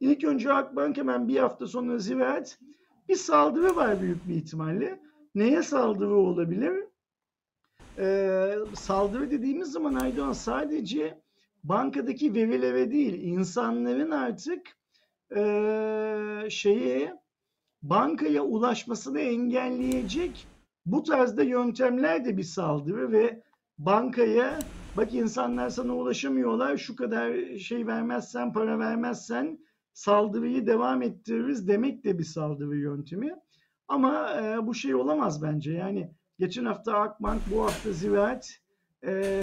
[0.00, 2.58] İlk önce Akbank hemen bir hafta sonra Ziraat
[3.08, 5.00] bir saldırı var büyük bir ihtimalle.
[5.34, 6.87] Neye saldırı olabilir?
[7.98, 11.20] Ee, saldırı dediğimiz zaman Aydoğan sadece
[11.64, 14.60] bankadaki verilere değil, insanların artık
[15.36, 17.14] ee, şeye
[17.82, 20.46] bankaya ulaşmasını engelleyecek
[20.86, 23.42] bu tarzda yöntemler de bir saldırı ve
[23.78, 24.58] bankaya
[24.96, 29.58] bak insanlar sana ulaşamıyorlar şu kadar şey vermezsen para vermezsen
[29.92, 33.34] saldırıyı devam ettiririz demek de bir saldırı yöntemi.
[33.88, 35.72] Ama e, bu şey olamaz bence.
[35.72, 38.48] Yani geçen hafta Akbank, bu hafta Ziraat
[39.06, 39.40] e,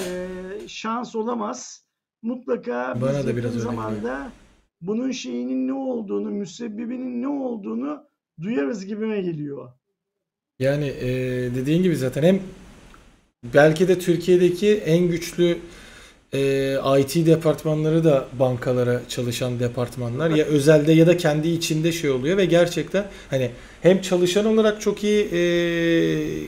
[0.67, 1.85] şans olamaz.
[2.21, 4.31] Mutlaka biz Bana da biraz öyle zamanda
[4.81, 8.03] bunun şeyinin ne olduğunu, müsebbibinin ne olduğunu
[8.41, 9.71] duyarız gibime geliyor.
[10.59, 11.07] Yani e,
[11.55, 12.39] dediğin gibi zaten hem
[13.53, 15.57] belki de Türkiye'deki en güçlü
[16.35, 20.29] e, IT departmanları da bankalara çalışan departmanlar.
[20.29, 25.03] Ya özelde ya da kendi içinde şey oluyor ve gerçekten hani hem çalışan olarak çok
[25.03, 25.41] iyi e,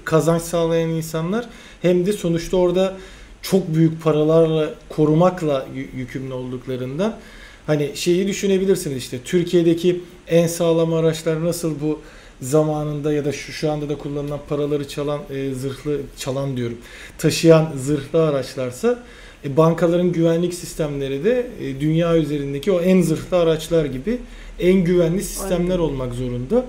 [0.05, 1.45] kazanç sağlayan insanlar
[1.81, 2.93] hem de sonuçta orada
[3.41, 7.15] çok büyük paralarla korumakla yü- yükümlü olduklarından
[7.67, 11.99] hani şeyi düşünebilirsiniz işte Türkiye'deki en sağlam araçlar nasıl bu
[12.41, 16.77] zamanında ya da şu, şu anda da kullanılan paraları çalan e, zırhlı çalan diyorum
[17.17, 18.99] taşıyan zırhlı araçlarsa
[19.45, 24.17] e, bankaların güvenlik sistemleri de e, dünya üzerindeki o en zırhlı araçlar gibi
[24.59, 25.83] en güvenli sistemler Aynen.
[25.83, 26.65] olmak zorunda.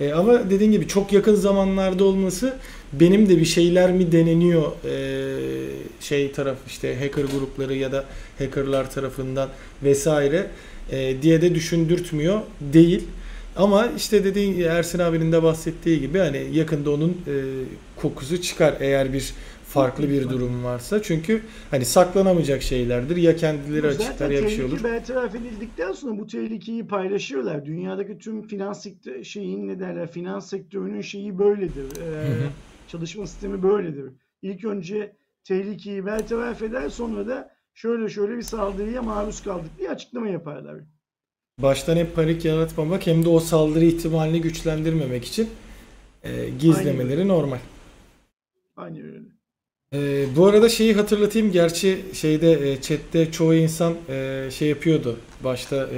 [0.00, 2.56] E, ama dediğin gibi çok yakın zamanlarda olması
[2.92, 4.94] benim de bir şeyler mi deneniyor e,
[6.00, 8.04] şey taraf işte hacker grupları ya da
[8.38, 9.48] hackerlar tarafından
[9.82, 10.46] vesaire
[10.90, 13.02] e, diye de düşündürtmüyor değil.
[13.56, 17.34] Ama işte dediğin Ersin abinin de bahsettiği gibi hani yakında onun e,
[17.96, 19.32] kokusu çıkar eğer bir
[19.70, 21.02] farklı bir durum varsa.
[21.02, 23.16] Çünkü hani saklanamayacak şeylerdir.
[23.16, 24.76] Ya kendileri açıklar ya bir şey olur.
[24.76, 27.64] Zaten bertaraf edildikten sonra bu tehlikeyi paylaşıyorlar.
[27.64, 28.86] Dünyadaki tüm finans
[29.22, 31.84] şeyin ne derler finans sektörünün şeyi böyledir.
[32.02, 32.50] Ee,
[32.88, 34.12] çalışma sistemi böyledir.
[34.42, 40.28] İlk önce tehlikeyi bertaraf eder sonra da şöyle şöyle bir saldırıya maruz kaldık diye açıklama
[40.28, 40.76] yaparlar.
[41.58, 45.48] Baştan hep panik yaratmamak hem de o saldırı ihtimalini güçlendirmemek için
[46.22, 47.28] e, gizlemeleri Aynen.
[47.28, 47.58] normal.
[48.76, 49.39] Aynen öyle.
[49.94, 51.52] Ee, bu arada şeyi hatırlatayım.
[51.52, 55.16] Gerçi şeyde e, chatte çoğu insan e, şey yapıyordu.
[55.44, 55.88] Başta e,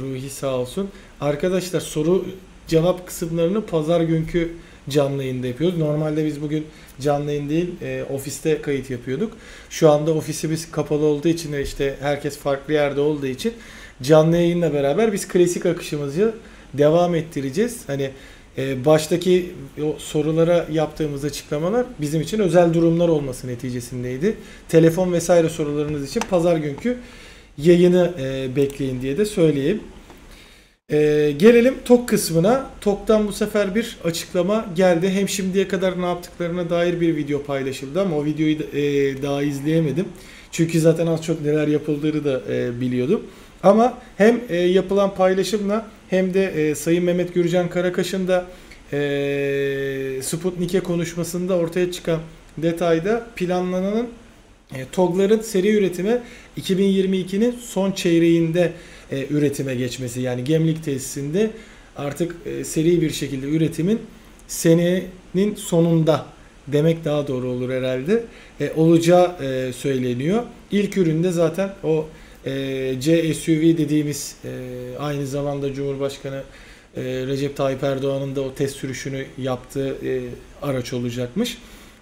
[0.00, 0.88] Ruhi sağ olsun.
[1.20, 2.24] Arkadaşlar soru
[2.66, 4.52] cevap kısımlarını pazar günkü
[4.88, 5.78] canlı yayında yapıyoruz.
[5.78, 6.66] Normalde biz bugün
[7.00, 9.32] canlı yayın değil e, ofiste kayıt yapıyorduk.
[9.70, 13.52] Şu anda ofisimiz kapalı olduğu için ve işte herkes farklı yerde olduğu için
[14.02, 16.34] canlı yayınla beraber biz klasik akışımızı
[16.74, 17.80] devam ettireceğiz.
[17.86, 18.10] Hani
[18.58, 19.50] e, baştaki
[19.82, 24.36] o sorulara yaptığımız açıklamalar bizim için özel durumlar olması neticesindeydi.
[24.68, 26.96] Telefon vesaire sorularınız için pazar günkü
[27.58, 29.80] yayını e, bekleyin diye de söyleyeyim.
[30.90, 32.70] E, gelelim TOK kısmına.
[32.80, 35.10] TOK'tan bu sefer bir açıklama geldi.
[35.10, 39.42] Hem şimdiye kadar ne yaptıklarına dair bir video paylaşıldı ama o videoyu da, e, daha
[39.42, 40.06] izleyemedim.
[40.50, 43.22] Çünkü zaten az çok neler yapıldığını da e, biliyordum.
[43.64, 48.46] Ama hem e, yapılan paylaşımla hem de e, Sayın Mehmet Gürcan Karakaş'ın da
[48.92, 52.20] e, Sputnik'e konuşmasında ortaya çıkan
[52.58, 54.06] detayda planlanan
[54.74, 56.22] e, TOG'ların seri üretime
[56.60, 58.72] 2022'nin son çeyreğinde
[59.10, 61.50] e, üretime geçmesi yani Gemlik tesisinde
[61.96, 64.00] artık e, seri bir şekilde üretimin
[64.48, 66.26] senenin sonunda
[66.66, 68.22] demek daha doğru olur herhalde
[68.60, 70.42] e, olacağı e, söyleniyor.
[70.70, 72.06] İlk üründe zaten o
[72.46, 74.48] e, C SUV dediğimiz e,
[74.98, 76.42] aynı zamanda Cumhurbaşkanı
[76.96, 80.20] e, Recep Tayyip Erdoğan'ın da o test sürüşünü yaptığı e,
[80.62, 81.58] araç olacakmış.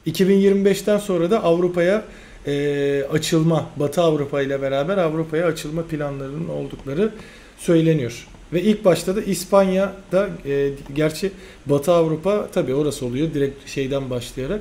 [0.06, 2.04] 2025'ten sonra da Avrupa'ya
[2.46, 7.12] e, açılma, Batı Avrupa ile beraber Avrupa'ya açılma planlarının oldukları
[7.58, 8.26] söyleniyor.
[8.52, 11.32] Ve ilk başta da İspanya'da e, gerçi
[11.66, 14.60] Batı Avrupa tabii orası oluyor direkt şeyden başlayarak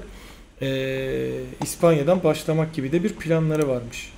[0.61, 1.31] e,
[1.63, 4.11] İspanya'dan başlamak gibi de bir planları varmış.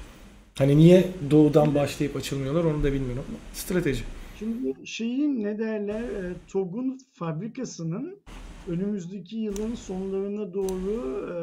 [0.58, 4.04] Hani niye doğudan başlayıp açılmıyorlar onu da bilmiyorum strateji.
[4.40, 8.20] Şimdi şeyin ne derler e, TOG'un fabrikasının
[8.68, 11.36] önümüzdeki yılın sonlarına doğru e,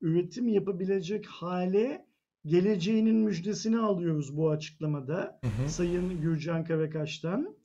[0.00, 2.06] üretim yapabilecek hale
[2.46, 5.70] geleceğinin müjdesini alıyoruz bu açıklamada Hı hı.
[5.70, 7.56] Sayın Gürcan Karakaş'tan.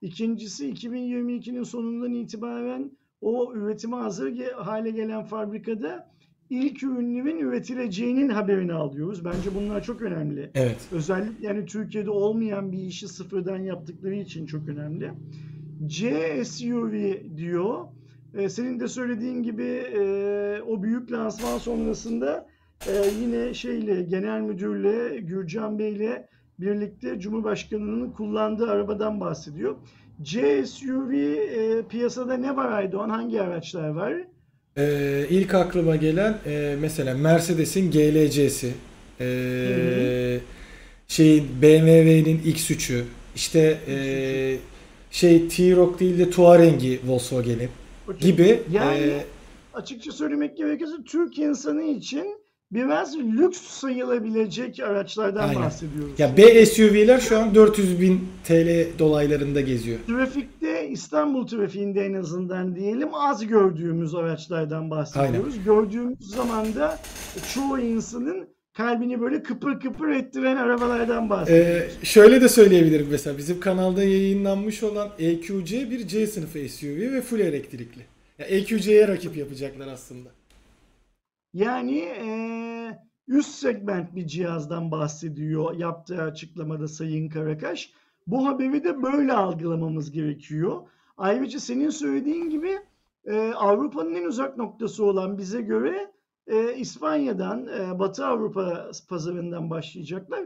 [0.00, 2.90] İkincisi 2022'nin sonundan itibaren
[3.20, 6.10] o üretime hazır hale gelen fabrikada
[6.50, 9.24] ilk ürünlerin üretileceğinin haberini alıyoruz.
[9.24, 10.50] Bence bunlar çok önemli.
[10.54, 10.76] Evet.
[10.92, 15.12] Özellikle yani Türkiye'de olmayan bir işi sıfırdan yaptıkları için çok önemli.
[15.86, 17.84] C SUV diyor.
[18.34, 20.00] Ee, senin de söylediğin gibi e,
[20.66, 22.46] o büyük lansman sonrasında
[22.86, 26.28] e, yine şeyle genel müdürle Gürcan Bey'le
[26.60, 29.76] birlikte Cumhurbaşkanı'nın kullandığı arabadan bahsediyor.
[30.22, 33.10] C SUV e, piyasada ne var Aydoğan?
[33.10, 34.14] Hangi araçlar var?
[34.78, 38.72] Ee, ilk aklıma gelen e, mesela Mercedes'in GLC'si,
[39.20, 40.58] e, Hı
[41.08, 43.02] şeyin BMW'nin X3'ü,
[43.34, 43.96] işte e,
[45.10, 47.68] şey T-Roc değil de Touareg'i Volkswagen'in
[48.20, 49.24] gibi Yani e,
[49.74, 52.38] açıkça söylemek gerekirse Türk insanı için
[52.72, 55.62] biraz lüks sayılabilecek araçlardan Aynen.
[55.62, 56.20] bahsediyoruz.
[56.20, 59.98] ya B SUV'ler şu an 400 bin TL dolaylarında geziyor.
[60.06, 60.57] Trafikte
[60.88, 65.64] İstanbul trafiğinde en azından diyelim az gördüğümüz araçlardan bahsediyoruz.
[65.64, 66.98] Gördüğümüz zaman da
[67.54, 71.92] çoğu insanın kalbini böyle kıpır kıpır ettiren arabalardan Ee, bahsediyoruz.
[72.02, 77.40] şöyle de söyleyebilirim mesela bizim kanalda yayınlanmış olan EQC bir C sınıfı SUV ve full
[77.40, 78.00] elektrikli.
[78.38, 80.28] Ya EQC'ye rakip yapacaklar aslında.
[81.54, 87.90] Yani eee, üst segment bir cihazdan bahsediyor yaptığı açıklamada Sayın Karakaş.
[88.28, 90.80] Bu haberi de böyle algılamamız gerekiyor.
[91.16, 92.78] Ayrıca senin söylediğin gibi
[93.26, 96.12] eee, Avrupa'nın en uzak noktası olan bize göre
[96.50, 100.40] eee, İspanya'dan, eee, Batı Avrupa pazarından başlayacaklar.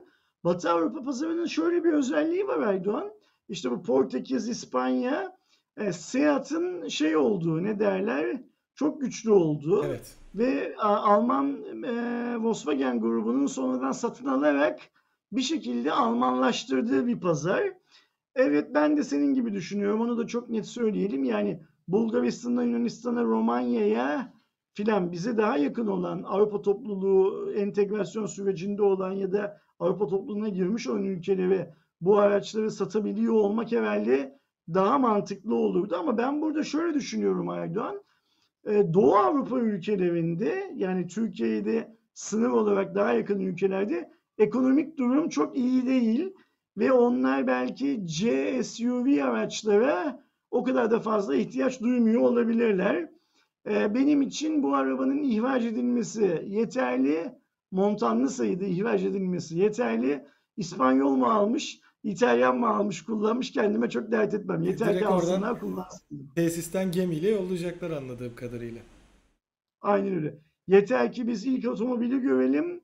[0.45, 3.11] Batı Avrupa pazarının şöyle bir özelliği var Aydoğan.
[3.49, 5.37] İşte bu Portekiz, İspanya,
[5.81, 8.43] eee, Seat'ın şey olduğu ne derler
[8.75, 10.17] çok güçlü olduğu Evet.
[10.35, 11.93] ve a, Alman e,
[12.39, 14.81] Volkswagen grubunun sonradan satın alarak
[15.33, 17.73] bir şekilde Almanlaştırdığı bir pazar.
[18.35, 20.01] Evet ben de senin gibi düşünüyorum.
[20.01, 21.25] Onu da çok net söyleyelim.
[21.25, 24.33] Yani Bulgaristan'dan Yunanistan'a, Romanya'ya
[24.75, 30.87] filan bize daha yakın olan Avrupa topluluğu entegrasyon sürecinde olan ya da Avrupa topluluğuna girmiş
[30.89, 34.39] olan ülkelere bu araçları satabiliyor olmak herhalde
[34.75, 35.97] daha mantıklı olurdu.
[35.99, 38.03] Ama ben burada şöyle düşünüyorum Aydoğan.
[38.67, 45.87] Ee, Doğu Avrupa ülkelerinde yani Türkiye'de sınır olarak daha yakın ülkelerde ekonomik durum çok iyi
[45.87, 46.33] değil
[46.77, 53.09] ve onlar belki C SUV araçlara o kadar da fazla ihtiyaç duymuyor olabilirler.
[53.69, 57.33] Ee, benim için bu arabanın ihraç edilmesi yeterli,
[57.71, 60.25] montanlı sayıda ihraç edilmesi yeterli.
[60.57, 64.63] İspanyol mu almış, İtalyan mı almış, kullanmış kendime çok dert etmem.
[64.63, 66.35] Yeter Direkt ki alsınlar, kullansınlar.
[66.35, 68.83] Tesisten gemiyle yollayacaklar anladığım kadarıyla.
[69.81, 70.39] Aynen öyle.
[70.69, 72.81] Yeter ki biz ilk otomobili görelim.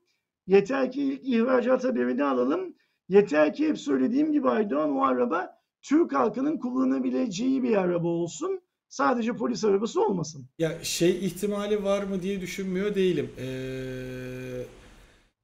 [0.49, 2.75] Yeter ki ilk ihracat haberini alalım.
[3.09, 5.49] Yeter ki hep söylediğim gibi Aydoğan o araba
[5.81, 8.61] Türk halkının kullanabileceği bir araba olsun.
[8.87, 10.45] Sadece polis arabası olmasın.
[10.59, 13.29] Ya şey ihtimali var mı diye düşünmüyor değilim.
[13.39, 14.63] Ee,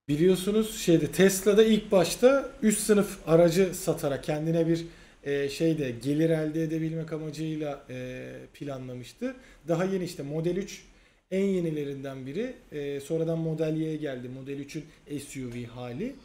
[0.08, 4.86] biliyorsunuz şeyde Tesla'da ilk başta üst sınıf aracı satarak kendine bir
[5.24, 9.36] e, şeyde gelir elde edebilmek amacıyla e, planlamıştı.
[9.68, 10.84] Daha yeni işte Model 3
[11.32, 12.53] en yenilerinden biri.
[12.71, 14.30] E, sonradan Model Y'ye geldi.
[14.30, 14.86] Model 3'ün
[15.19, 16.15] SUV hali.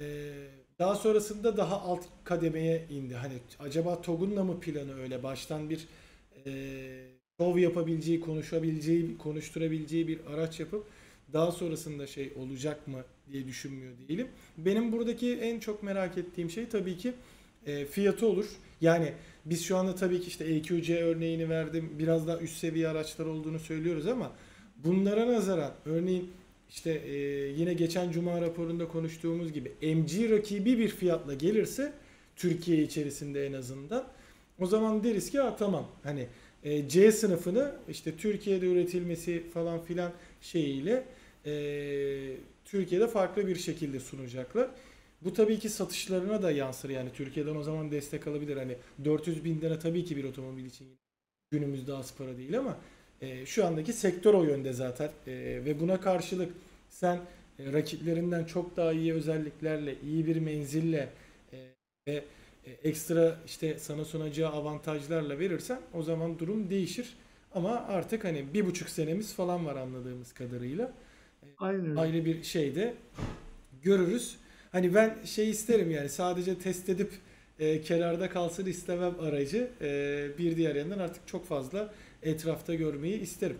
[0.00, 0.06] E,
[0.78, 3.14] daha sonrasında daha alt kademeye indi.
[3.14, 5.86] Hani acaba TOG'un da mı planı öyle baştan bir
[6.46, 6.52] e,
[7.40, 10.84] şov yapabileceği, konuşabileceği, konuşturabileceği bir araç yapıp
[11.32, 14.28] daha sonrasında şey olacak mı diye düşünmüyor değilim.
[14.58, 17.12] Benim buradaki en çok merak ettiğim şey tabii ki
[17.66, 18.46] e, fiyatı olur.
[18.80, 19.12] Yani
[19.44, 21.90] biz şu anda tabii ki işte EQC örneğini verdim.
[21.98, 24.32] Biraz daha üst seviye araçlar olduğunu söylüyoruz ama
[24.84, 26.30] bunlara nazaran örneğin
[26.70, 27.16] işte e,
[27.48, 31.92] yine geçen cuma raporunda konuştuğumuz gibi MG rakibi bir fiyatla gelirse
[32.36, 34.04] Türkiye içerisinde en azından
[34.58, 36.26] o zaman deriz ki ha tamam hani
[36.64, 41.04] e, C sınıfını işte Türkiye'de üretilmesi falan filan şeyiyle
[41.46, 41.52] e,
[42.64, 44.68] Türkiye'de farklı bir şekilde sunacaklar.
[45.26, 48.56] Bu tabii ki satışlarına da yansır yani Türkiye'den o zaman destek alabilir.
[48.56, 50.88] Hani 400 bin lira tabii ki bir otomobil için
[51.50, 52.78] günümüzde az para değil ama
[53.20, 55.32] e, şu andaki sektör o yönde zaten E,
[55.64, 56.52] ve buna karşılık
[56.90, 57.20] sen
[57.58, 61.08] e, rakiplerinden çok daha iyi özelliklerle, iyi bir menzille
[61.52, 61.58] e,
[62.08, 62.24] ve
[62.66, 67.16] e, ekstra işte sana sunacağı avantajlarla verirsen o zaman durum değişir.
[67.54, 70.92] Ama artık hani bir buçuk senemiz falan var anladığımız kadarıyla.
[71.42, 72.94] E, Aynen ayrı bir şeyde
[73.82, 74.36] görürüz.
[74.76, 77.12] Hani ben şey isterim yani sadece test edip
[77.58, 79.70] e, kenarda kalsın istemem aracı.
[79.80, 83.58] E, bir diğer yandan artık çok fazla etrafta görmeyi isterim.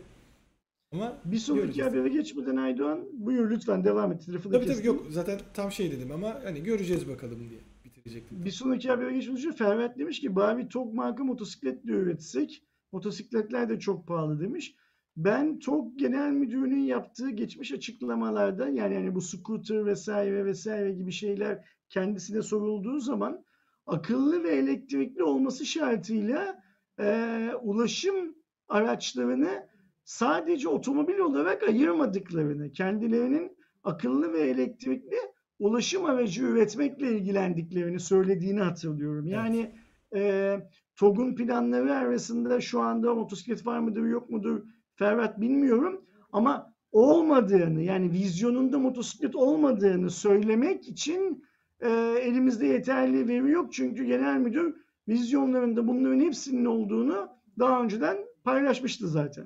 [0.93, 4.23] Ama Bir sonraki habere geçmeden Aydoğan buyur lütfen devam et.
[4.27, 4.87] Tabii tabii kestim.
[4.87, 8.45] yok zaten tam şey dedim ama hani göreceğiz bakalım diye bitirecektim.
[8.45, 12.63] Bir sonraki habere geçmeden önce Ferhat demiş ki bari TOG marka motosiklet de üretsek.
[12.93, 14.75] Motosikletler de çok pahalı demiş.
[15.17, 21.65] Ben TOG Genel Müdürü'nün yaptığı geçmiş açıklamalarda yani, yani bu scooter vesaire vesaire gibi şeyler
[21.89, 23.45] kendisine sorulduğu zaman
[23.87, 26.63] akıllı ve elektrikli olması şartıyla
[27.01, 28.35] eee, ulaşım
[28.69, 29.67] araçlarını
[30.05, 35.17] sadece otomobil olarak ayırmadıklarını, kendilerinin akıllı ve elektrikli
[35.59, 39.27] ulaşım aracı üretmekle ilgilendiklerini söylediğini hatırlıyorum.
[39.27, 39.75] Yani
[40.15, 40.57] e,
[40.97, 44.63] TOG'un planları arasında şu anda motosiklet var mıdır yok mudur
[44.97, 51.45] Ferhat bilmiyorum ama olmadığını yani vizyonunda motosiklet olmadığını söylemek için
[51.81, 51.89] e,
[52.23, 53.73] elimizde yeterli veri yok.
[53.73, 54.75] Çünkü genel müdür
[55.09, 57.29] vizyonlarında bunların hepsinin olduğunu
[57.59, 59.45] daha önceden paylaşmıştı zaten.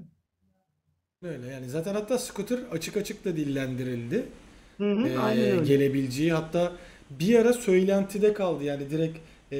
[1.22, 4.26] Öyle yani zaten hatta scooter açık açık da dillendirildi.
[4.78, 5.64] Hı hı, Ee, aynen öyle.
[5.64, 6.72] gelebileceği hatta
[7.10, 9.18] bir ara söylentide kaldı yani direkt
[9.52, 9.58] e,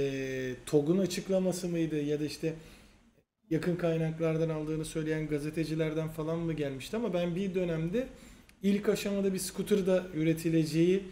[0.67, 2.55] TOG'un açıklaması mıydı ya da işte
[3.51, 8.09] yakın kaynaklardan aldığını söyleyen gazetecilerden falan mı gelmişti ama ben bir dönemde
[8.63, 11.03] ilk aşamada bir scooter da üretileceği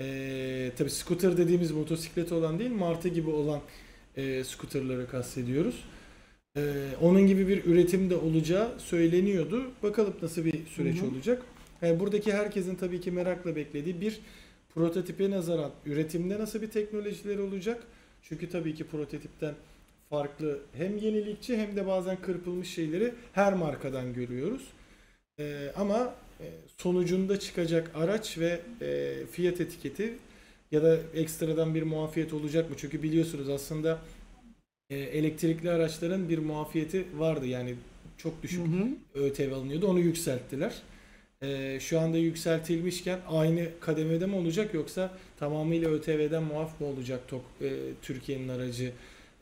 [0.00, 3.60] e, tabi scooter dediğimiz motosiklet olan değil martı gibi olan
[4.16, 5.84] e, scooterları kastediyoruz.
[6.56, 6.62] E,
[7.02, 9.70] onun gibi bir üretim de olacağı söyleniyordu.
[9.82, 11.10] Bakalım nasıl bir süreç Hı hı.
[11.10, 11.42] olacak.
[11.82, 14.20] Yani buradaki herkesin tabii ki merakla beklediği bir
[14.74, 17.82] prototipe nazaran üretimde nasıl bir teknolojiler olacak?
[18.22, 19.54] Çünkü tabii ki prototipten
[20.10, 24.62] farklı hem yenilikçi hem de bazen kırpılmış şeyleri her markadan görüyoruz.
[25.40, 26.46] Ee, ama e,
[26.76, 30.18] sonucunda çıkacak araç ve e, fiyat etiketi
[30.72, 32.76] ya da ekstradan bir muafiyet olacak mı?
[32.78, 33.98] Çünkü biliyorsunuz aslında
[34.90, 37.46] e, elektrikli araçların bir muafiyeti vardı.
[37.46, 37.74] Yani
[38.18, 38.88] çok düşük Hı hı.
[39.24, 39.86] ÖTV alınıyordu.
[39.86, 40.82] Onu yükselttiler.
[41.42, 47.20] e, şu anda yükseltilmişken aynı kademede mi olacak yoksa tamamıyla ÖTV'den muaf mı olacak
[47.60, 47.70] e,
[48.02, 48.92] Türkiye'nin aracı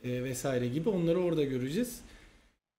[0.05, 2.01] e, vesaire gibi onları orada göreceğiz.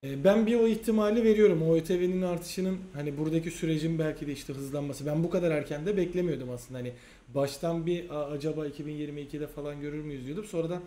[0.03, 1.61] E, ben bir o ihtimali veriyorum.
[1.69, 5.05] O ÖTV'nin artışının hani buradaki sürecin belki de işte hızlanması.
[5.05, 6.79] Ben bu kadar erken de beklemiyordum aslında.
[6.79, 6.91] Hani
[7.27, 10.45] baştan bir "Aa, acaba 2022'de falan görür müyüz diyordum.
[10.45, 10.81] Sonradan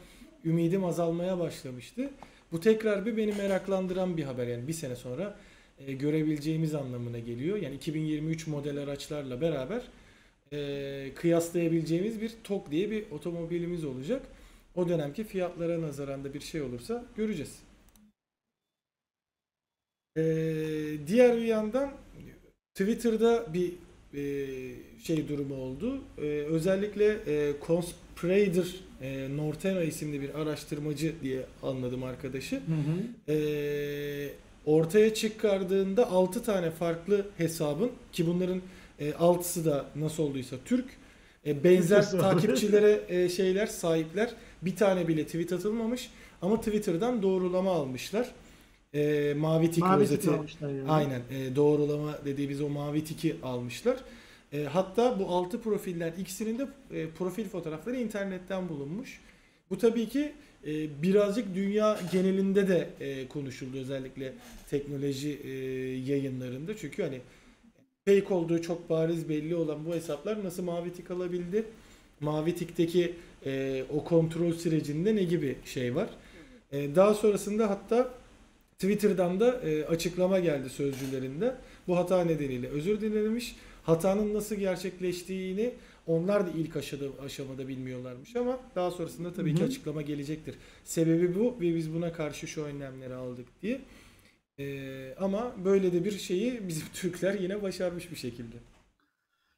[0.45, 2.11] ümidim azalmaya başlamıştı.
[2.53, 4.47] Bu tekrar bir beni meraklandıran bir haber.
[4.47, 5.36] Yani bir sene sonra
[5.86, 7.57] e, görebileceğimiz anlamına geliyor.
[7.57, 9.82] Yani 2023 model araçlarla beraber
[10.53, 14.22] e, kıyaslayabileceğimiz bir TOG diye bir otomobilimiz olacak.
[14.79, 17.59] O dönemki fiyatlara nazaran da bir şey olursa göreceğiz.
[20.16, 20.22] E,
[21.07, 21.91] diğer bir yandan
[22.74, 23.72] Twitter'da bir
[24.14, 24.22] e,
[25.03, 26.01] şey durumu oldu.
[26.18, 28.66] E, özellikle e, Conspirator
[29.03, 32.57] e, Nortena isimli bir araştırmacı diye anladım arkadaşı.
[32.57, 33.33] Hı hı.
[33.33, 34.31] Ee,
[34.66, 38.62] ortaya çıkardığında 6 tane farklı hesabın ki bunların
[38.99, 40.87] e, 6'sı da nasıl olduysa Türk
[41.47, 44.30] e, benzer takipçilere e, şeyler sahipler.
[44.62, 46.11] Bir tane bile tweet atılmamış
[46.43, 48.30] ama Twitter'dan doğrulama almışlar.
[48.95, 50.91] E, mavi tik Mavi almışlar yani.
[50.91, 53.97] aynen e, doğrulama dediğimiz o mavi tiki almışlar.
[54.53, 59.20] E, hatta bu 6 profiller ikisinin de e, profil fotoğrafları internetten bulunmuş.
[59.70, 60.32] Bu tabii ki
[60.66, 64.32] e, birazcık dünya genelinde de e, konuşuldu özellikle
[64.70, 65.51] teknoloji e,
[66.12, 66.76] yayınlarında.
[66.76, 67.20] Çünkü hani
[68.09, 71.64] fake olduğu çok bariz belli olan bu hesaplar nasıl mavi tik alabildi?
[72.20, 73.14] Mavi tikteki
[73.46, 76.09] e, o kontrol sürecinde ne gibi şey var?
[76.72, 78.14] E, daha sonrasında hatta
[78.78, 81.54] Twitter'dan da e, açıklama geldi sözcülerinde.
[81.88, 83.56] Bu hata nedeniyle özür dilemiş.
[83.82, 85.72] Hatanın nasıl gerçekleştiğini
[86.06, 89.68] onlar da ilk aşamada, aşamada bilmiyorlarmış ama daha sonrasında tabii ki Hı hı.
[89.68, 90.54] açıklama gelecektir.
[90.84, 93.80] Sebebi bu ve biz buna karşı şu önlemleri aldık diye.
[94.59, 98.56] E, ama böyle de bir şeyi bizim Türkler yine başarmış bir şekilde.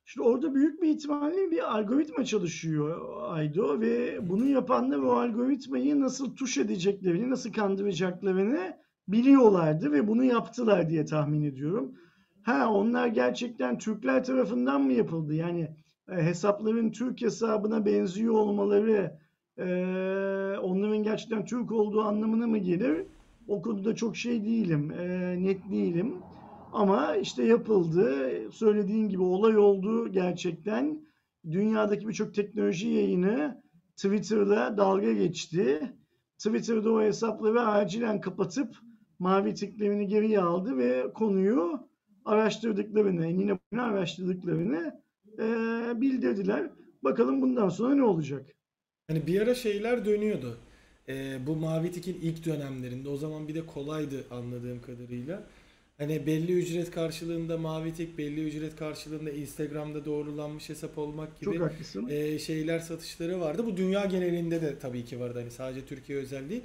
[0.04, 6.36] Şimdi orada büyük bir ihtimalle bir algoritma çalışıyor Aydo ve bunu yapanlar o algoritmayı nasıl
[6.36, 8.76] tuş edeceklerini, nasıl kandıracaklarını
[9.08, 11.94] biliyorlardı ve bunu yaptılar diye tahmin ediyorum.
[12.42, 15.34] Ha onlar gerçekten Türkler tarafından mı yapıldı?
[15.34, 15.76] Yani
[16.10, 19.18] e, hesapların Türk hesabına benziyor olmaları
[19.58, 19.64] e,
[20.58, 23.06] onların gerçekten Türk olduğu anlamına mı gelir?
[23.50, 26.14] O konuda çok şey değilim, e, net değilim.
[26.72, 28.30] Ama işte yapıldı.
[28.52, 31.06] Söylediğin gibi olay oldu gerçekten.
[31.50, 33.62] Dünyadaki birçok teknoloji yayını
[33.96, 35.92] Twitter'da dalga geçti.
[36.38, 38.76] Twitter'da o hesapları acilen kapatıp
[39.18, 41.88] mavi tiklerini geriye aldı ve konuyu
[42.24, 45.00] araştırdıklarını, enine boyuna araştırdıklarını
[45.38, 46.70] eee, bildirdiler.
[47.04, 48.46] Bakalım bundan sonra ne olacak?
[49.08, 50.58] Hani bir ara şeyler dönüyordu.
[51.10, 55.42] Ee, bu Mavi Tik'in ilk dönemlerinde o zaman bir de kolaydı anladığım kadarıyla.
[55.98, 61.60] Hani belli ücret karşılığında Mavi Tik, belli ücret karşılığında Instagram'da doğrulanmış hesap olmak gibi Çok
[61.60, 62.08] haklısın.
[62.08, 63.66] e, şeyler satışları vardı.
[63.66, 65.38] Bu dünya genelinde de tabii ki vardı.
[65.40, 66.62] Hani sadece Türkiye özel değil.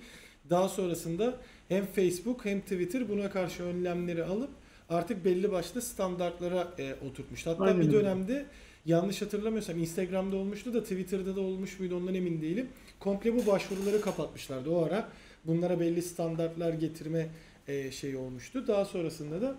[0.49, 1.37] Daha sonrasında
[1.69, 4.49] hem Facebook hem Twitter buna karşı önlemleri alıp
[4.89, 7.45] artık belli başlı standartlara e, oturtmuş.
[7.45, 7.93] Hatta Aynen bir öyle.
[7.97, 8.45] dönemde
[8.85, 12.67] yanlış hatırlamıyorsam Instagram'da olmuştu da Twitter'da da olmuş muydu ondan emin değilim.
[12.99, 14.69] Komple bu başvuruları kapatmışlardı.
[14.69, 15.09] O ara
[15.45, 17.27] bunlara belli standartlar getirme
[17.67, 18.67] e, şey olmuştu.
[18.67, 19.55] Daha sonrasında da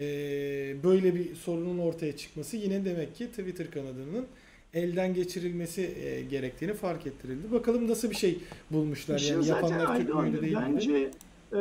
[0.00, 0.06] e,
[0.84, 4.26] böyle bir sorunun ortaya çıkması yine demek ki Twitter kanadının
[4.74, 7.52] elden geçirilmesi e, gerektiğini fark ettirildi.
[7.52, 8.38] Bakalım nasıl bir şey
[8.70, 10.62] bulmuşlar İşin yani zaten yapanlar Türk müydü değil mi?
[10.74, 11.10] bence
[11.52, 11.60] e,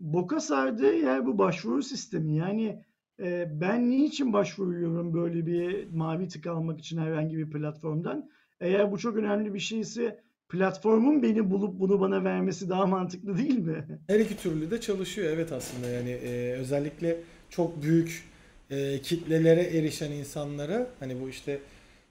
[0.00, 2.36] boka sardığı yer bu başvuru sistemi.
[2.36, 2.82] Yani
[3.20, 8.30] e, ben niçin başvuruyorum böyle bir mavi tık almak için herhangi bir platformdan?
[8.60, 13.58] Eğer bu çok önemli bir şeyse platformun beni bulup bunu bana vermesi daha mantıklı değil
[13.58, 13.84] mi?
[14.06, 17.16] Her iki türlü de çalışıyor evet aslında yani e, özellikle
[17.50, 18.24] çok büyük
[18.70, 21.58] e, kitlelere erişen insanlara hani bu işte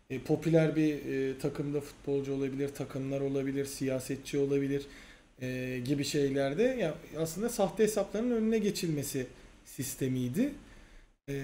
[0.09, 4.86] e, popüler bir e, takımda futbolcu olabilir, takımlar olabilir, siyasetçi olabilir
[5.41, 9.27] e, gibi şeylerde ya aslında sahte hesapların önüne geçilmesi
[9.65, 10.53] sistemiydi.
[11.29, 11.36] E,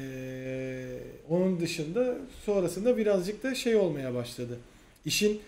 [1.29, 4.59] onun dışında sonrasında birazcık da şey olmaya başladı.
[5.05, 5.41] İşin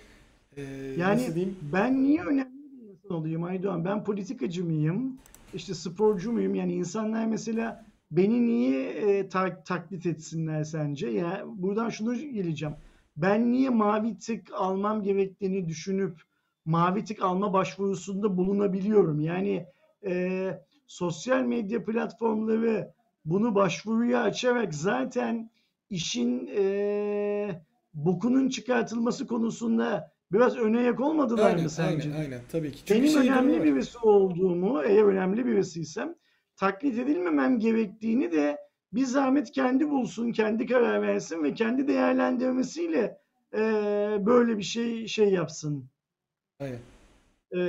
[0.58, 0.62] e,
[0.98, 3.86] Yani ben niye önemli bir insan olayım Aydoğan?
[3.86, 5.18] Ben politikacı mıyım?
[5.54, 6.56] İşte sporcu muyum?
[6.56, 11.10] Yani insanlar mesela beni niye e, ta- taklit etsinler sence?
[11.10, 12.76] Ya buradan şunu geleceğim.
[13.18, 16.22] Ben niye mavi tık almam gerektiğini düşünüp
[16.66, 19.20] mavi tık alma başvurusunda bulunabiliyorum?
[19.20, 19.66] Yani
[20.06, 20.50] e,
[20.88, 22.92] sosyal medya platformları
[23.26, 25.50] bunu başvuruya açarak zaten
[25.90, 27.62] işin e,
[27.94, 32.10] bokunun çıkartılması konusunda biraz öne yak olmadılar Aynen, mı sence?
[32.10, 32.42] aynen, aynen.
[32.52, 32.86] Tabii ki.
[32.86, 36.16] Çünkü Benim şey önemli birisi olduğumu, eğer önemli birisiysem
[36.56, 38.58] taklit edilmemem gerektiğini de
[38.94, 43.18] bir zahmet kendi bulsun, kendi karar versin ve kendi değerlendirmesiyle
[43.54, 43.60] e,
[44.20, 45.90] böyle bir şey şey yapsın.
[46.60, 46.80] Aynen.
[47.52, 47.64] E,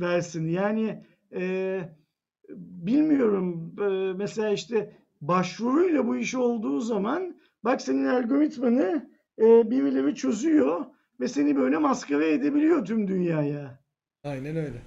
[0.00, 0.48] versin.
[0.48, 1.04] Yani
[1.34, 1.80] e,
[2.58, 10.84] bilmiyorum e, mesela işte başvuruyla bu iş olduğu zaman bak senin algoritmanı e, birileri çözüyor
[11.20, 13.78] ve seni böyle maskara edebiliyor tüm dünyaya.
[14.24, 14.78] Aynen öyle.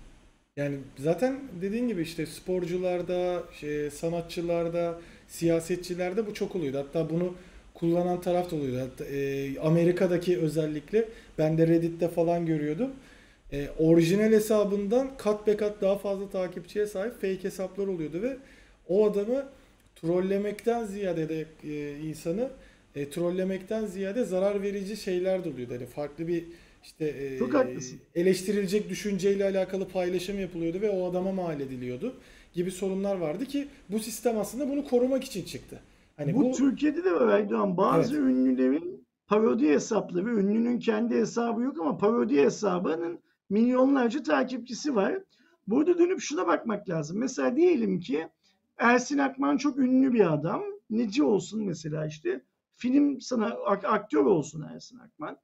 [0.57, 6.77] Yani zaten dediğin gibi işte sporcularda, şey, sanatçılarda, siyasetçilerde bu çok oluyordu.
[6.77, 7.33] Hatta bunu
[7.73, 8.89] kullanan taraf da oluyordu.
[8.91, 12.91] Hatta, e, Amerika'daki özellikle ben de Reddit'te falan görüyordum.
[13.51, 18.37] E, orijinal hesabından kat be kat daha fazla takipçiye sahip fake hesaplar oluyordu ve
[18.87, 19.45] o adamı
[19.95, 22.49] trollemekten ziyade de e, insanı
[22.95, 25.73] e, trollemekten ziyade zarar verici şeyler de oluyordu.
[25.73, 26.45] Yani farklı bir
[26.83, 27.99] işte e, Çok haklısın.
[28.15, 32.13] eleştirilecek düşünceyle alakalı paylaşım yapılıyordu ve o adama mal ediliyordu
[32.53, 35.79] gibi sorunlar vardı ki bu sistem aslında bunu korumak için çıktı.
[36.17, 37.77] Hani bu, bu Türkiye'de de var Erdoğan.
[37.77, 38.25] Bazı Evet.
[38.25, 43.19] ünlülerin parodi hesapları, ünlünün kendi hesabı yok ama parodi hesabının
[43.49, 45.19] milyonlarca takipçisi var.
[45.67, 47.17] Burada dönüp şuna bakmak lazım.
[47.19, 48.27] Mesela diyelim ki
[48.77, 50.63] Ersin Akman çok ünlü bir adam.
[50.89, 52.41] Neci olsun mesela işte.
[52.79, 55.37] Film sana ak- aktör olsun Ersin Akman.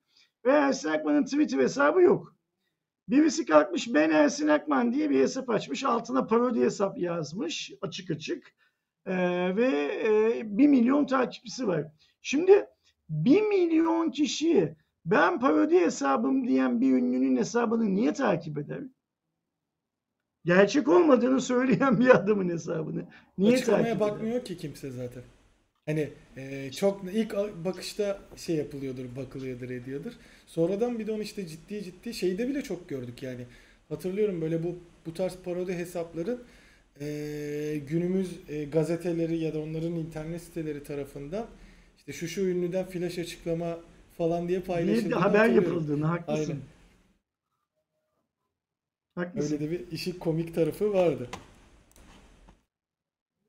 [0.45, 2.35] Ve Ersin Akman'ın Twitter hesabı yok.
[3.09, 5.83] Birisi kalkmış ben Ersin Akman diye bir hesap açmış.
[5.83, 8.55] Altına parodi hesap yazmış açık açık.
[9.05, 9.67] Ee, ve
[10.37, 11.85] e, 1 milyon takipçisi var.
[12.21, 12.65] Şimdi
[13.09, 14.75] 1 milyon kişi
[15.05, 18.83] ben parodi hesabım diyen bir ünlünün hesabını niye takip eder?
[20.45, 23.05] Gerçek olmadığını söyleyen bir adamın hesabını
[23.37, 24.13] niye açıklamaya takip eder?
[24.13, 25.23] bakmıyor ki kimse zaten.
[25.85, 30.11] Hani e, çok ilk bakışta şey yapılıyordur, bakılıyordur, ediyordur.
[30.47, 33.45] Sonradan bir de onu işte ciddi ciddi şeyde bile çok gördük yani.
[33.89, 34.75] Hatırlıyorum böyle bu
[35.05, 36.43] bu tarz parodi hesapların
[37.01, 41.47] e, günümüz e, gazeteleri ya da onların internet siteleri tarafından
[41.97, 43.79] işte şu şu ünlüden flash açıklama
[44.17, 46.51] falan diye paylaşıldığını haber yapıldığını haklısın.
[46.51, 46.61] Aynen.
[49.15, 49.53] Haklısın.
[49.53, 51.29] Öyle de bir işin komik tarafı vardı.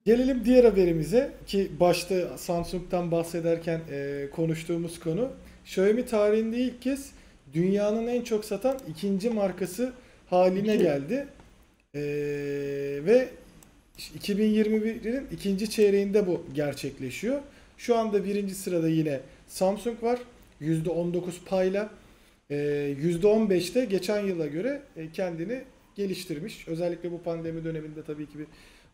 [0.07, 5.31] Gelelim diğer haberimize ki başta Samsung'dan bahsederken e, konuştuğumuz konu.
[5.65, 7.11] Xiaomi tarihinde ilk kez
[7.55, 9.93] dünyanın en çok satan ikinci markası
[10.31, 10.85] haline İki.
[10.85, 11.27] geldi.
[11.95, 12.01] E,
[13.07, 13.29] ve
[14.19, 17.41] 2021'in ikinci çeyreğinde bu gerçekleşiyor.
[17.79, 20.21] Şu anda birinci sırada yine Samsung var.
[20.61, 21.91] %19 payla.
[22.51, 22.57] E,
[23.03, 25.63] %15'te geçen yıla göre e, kendini
[25.95, 26.69] geliştirmiş.
[26.69, 28.47] Özellikle bu pandemi döneminde tabii ki bir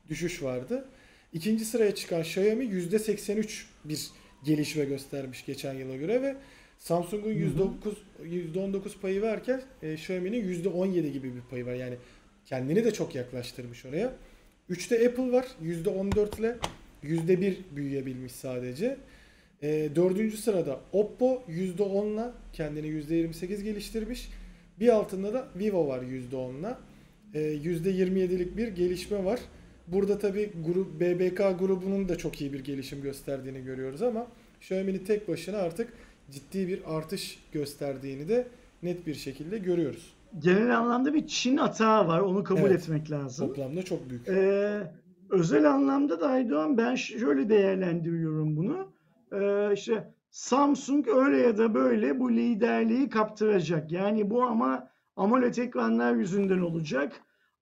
[0.09, 0.85] düşüş vardı.
[1.33, 4.11] İkinci sıraya çıkan Xiaomi %83 bir
[4.45, 6.37] gelişme göstermiş geçen yıla göre ve
[6.79, 7.69] Samsung'un Hı hı.
[8.25, 11.75] %9 %19 payı varken e, Xiaomi'nin %17 gibi bir payı var.
[11.75, 11.95] Yani
[12.47, 14.13] kendini de çok yaklaştırmış oraya.
[14.71, 16.57] 3'te Apple var %14 ile
[17.03, 18.97] %1 büyüyebilmiş sadece.
[19.63, 24.29] E, dördüncü sırada Oppo %10 ile kendini %28 geliştirmiş.
[24.81, 26.75] Bir altında da Vivo var %10 ile.
[27.35, 29.41] E, %27'lik bir gelişme var.
[29.87, 34.27] Burada tabi grup, BBK grubunun da çok iyi bir gelişim gösterdiğini görüyoruz ama
[34.61, 35.93] Xiaomi'nin tek başına artık
[36.31, 38.49] ciddi bir artış gösterdiğini de
[38.83, 40.15] net bir şekilde görüyoruz.
[40.39, 42.21] Genel anlamda bir Çin atağı var.
[42.21, 42.73] Onu kabul Evet.
[42.73, 43.49] etmek lazım.
[43.49, 44.29] Toplamda çok büyük.
[44.29, 44.81] Ee,
[45.31, 48.93] özel anlamda da Aydoğan ben şöyle değerlendiriyorum bunu.
[49.33, 53.93] Ee, işte Samsung öyle ya da böyle bu liderliği kaptıracak.
[53.93, 57.13] Yani bu ama AMOLED ekranlar yüzünden olacak.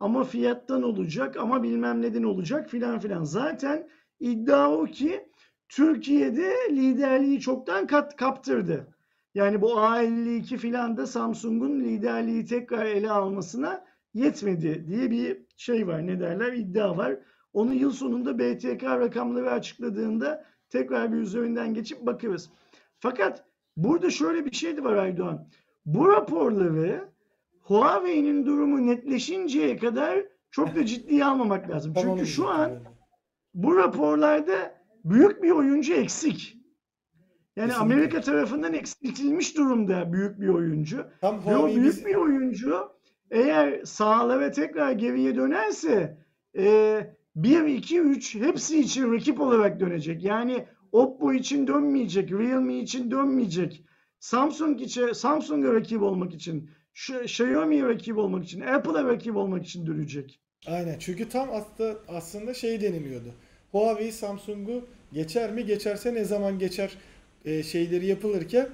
[0.01, 3.25] Ama fiyattan olacak ama bilmem neden olacak filan filan.
[3.25, 3.89] Zaten
[4.21, 5.29] iddia o ki
[5.69, 8.87] Türkiye'de liderliği çoktan kat, kaptırdı.
[9.35, 13.85] Yani bu A52 filan da Samsung'un liderliği tekrar ele almasına
[14.15, 16.07] yetmedi diye bir şey var.
[16.07, 16.53] Ne derler?
[16.53, 17.19] iddia var.
[17.53, 22.51] Onu yıl sonunda BTK rakamları açıkladığında tekrar bir üzerinden geçip bakarız.
[22.99, 23.45] Fakat
[23.77, 25.49] burada şöyle bir şey de var Aydoğan.
[25.87, 27.10] Bu raporları
[27.75, 31.93] Huawei'nin durumu netleşinceye kadar çok da ciddiye almamak lazım.
[31.95, 32.71] Tamam, Çünkü şu an
[33.55, 36.57] bu raporlarda büyük bir oyuncu eksik.
[37.57, 37.95] Yani Kesinlikle.
[37.95, 41.07] Amerika tarafından eksiltilmiş durumda büyük bir oyuncu.
[41.21, 42.89] Tam Ve o büyük biz- bir oyuncu
[43.31, 46.19] eğer sahalara tekrar geriye dönerse
[46.59, 47.01] e,
[47.37, 50.25] 1, 2, 3 hepsi için rakip olarak dönecek.
[50.25, 53.85] Yani Oppo için dönmeyecek, Realme için dönmeyecek.
[54.19, 60.41] Samsung için, Samsung'a rakip olmak için, Xiaomi'ye rakip olmak için, Apple'a rakip olmak için dönecek.
[60.67, 63.35] Aynen çünkü tam aslında, aslında şey deniliyordu.
[63.73, 65.67] Huawei Samsung'u geçer mi?
[65.67, 66.91] Geçerse ne zaman geçer
[67.45, 68.69] e, şeyleri yapılırken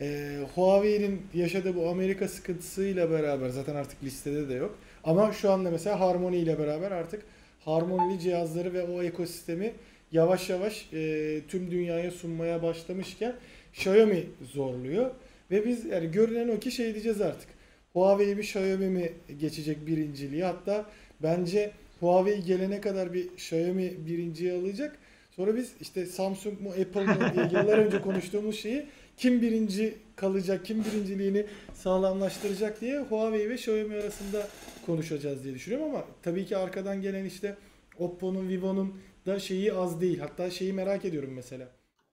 [0.00, 4.78] e, Huawei'nin yaşadığı bu Amerika sıkıntısıyla beraber zaten artık listede de yok.
[5.04, 7.22] Ama şu anda mesela Harmony ile beraber artık
[7.64, 9.72] Harmony'li cihazları ve o ekosistemi
[10.12, 13.34] yavaş yavaş e, tüm dünyaya sunmaya başlamışken
[13.72, 15.10] Xiaomi zorluyor.
[15.50, 17.48] Ve biz yani görünen o ki şey diyeceğiz artık.
[17.94, 20.44] Huawei mi Xiaomi mi geçecek birinciliği.
[20.44, 20.86] Hatta
[21.22, 24.98] bence Huawei gelene kadar bir Xiaomi birinciyi alacak.
[25.36, 28.86] Sonra biz işte Samsung mu Apple mı diye yıllar önce konuştuğumuz şeyi
[29.16, 34.48] kim birinci kalacak, kim birinciliğini sağlamlaştıracak diye Huawei ve Xiaomi arasında
[34.86, 37.56] konuşacağız diye düşünüyorum ama tabii ki arkadan gelen işte
[37.98, 38.94] Oppo'nun, Vivo'nun
[39.26, 40.18] da şeyi az değil.
[40.18, 41.68] Hatta şeyi merak ediyorum mesela.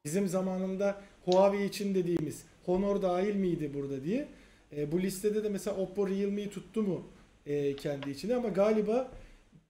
[0.06, 4.28] Bizim zamanında Huawei için dediğimiz Honor dahil miydi burada diye.
[4.78, 7.04] E, bu listede de mesela Oppo Realme'yi tuttu mu
[7.46, 9.12] e, kendi içinde ama galiba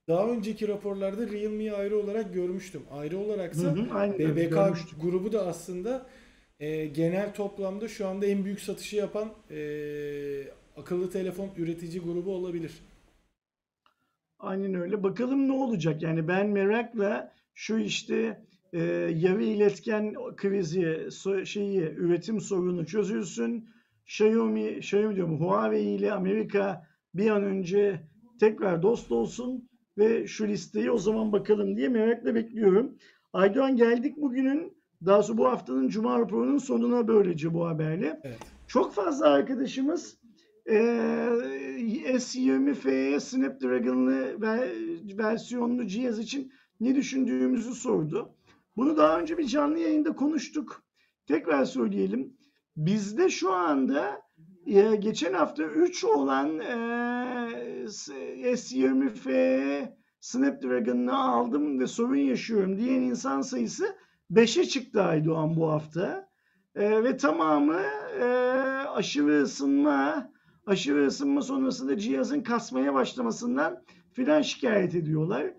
[0.08, 2.82] daha önceki raporlarda Realme'yi ayrı olarak görmüştüm.
[2.90, 4.98] Ayrı olaraksa Hı hı, BBK görmüştüm.
[5.02, 6.06] grubu da aslında
[6.60, 9.58] e, genel toplamda şu anda en büyük satışı yapan e,
[10.76, 12.72] akıllı telefon üretici grubu olabilir.
[14.38, 15.02] Aynen öyle.
[15.02, 16.02] Bakalım ne olacak?
[16.02, 18.78] Yani ben merakla şu işte e,
[19.16, 20.80] yarı iletken krizi,
[21.10, 23.68] so- şeyi, üretim sorunu çözülsün.
[24.06, 28.00] Xiaomi, Xiaomi diyorum Huawei ile Amerika bir an önce
[28.40, 32.96] tekrar dost olsun ve şu listeyi o zaman bakalım diye merakla bekliyorum.
[33.32, 34.76] Aydoğan geldik bugünün
[35.06, 38.20] daha sonra bu haftanın Cuma raporunun sonuna böylece bu haberle.
[38.24, 38.38] Evet.
[38.66, 40.18] Çok fazla arkadaşımız
[40.68, 41.28] eee
[42.14, 44.72] S20F Snapdragon'lı ve
[45.18, 48.34] versiyonlu cihaz için ne düşündüğümüzü sordu.
[48.76, 50.82] Bunu daha önce bir canlı yayında konuştuk.
[51.26, 52.36] Tekrar söyleyelim.
[52.76, 54.22] Bizde şu anda
[54.66, 56.72] e, geçen hafta 3 olan e,
[58.44, 63.96] S20F Snapdragon'ını aldım ve sorun yaşıyorum diyen insan sayısı
[64.30, 66.28] 5'e çıktı Aydoğan bu hafta.
[66.74, 67.80] E, ve tamamı
[68.20, 68.24] e,
[68.88, 70.30] aşırı ısınma,
[70.66, 75.54] aşırı ısınma sonrasında cihazın kasmaya başlamasından filan şikayet ediyorlar.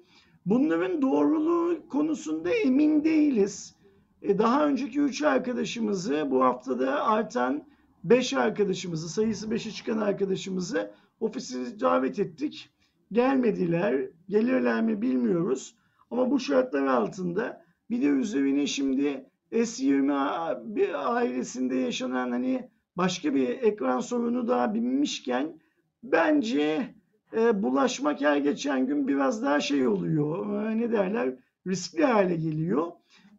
[0.46, 3.76] Bunların doğruluğu konusunda emin değiliz.
[4.24, 7.64] E, daha önceki 3 arkadaşımızı bu haftada artan
[8.04, 12.70] 5 arkadaşımızı, sayısı 5'e çıkan arkadaşımızı ofise davet ettik.
[13.12, 14.06] Gelmediler.
[14.30, 15.76] Gelirler mi bilmiyoruz.
[16.12, 23.50] Ama bu şartlar altında bir de üzerine şimdi S20 bir ailesinde yaşanan hani başka bir
[23.50, 25.60] ekran sorunu daha binmişken
[26.04, 26.94] bence
[27.34, 30.64] e, bulaşmak her geçen gün biraz daha şey oluyor.
[30.64, 31.36] E, ne derler?
[31.68, 32.92] Riskli hale geliyor.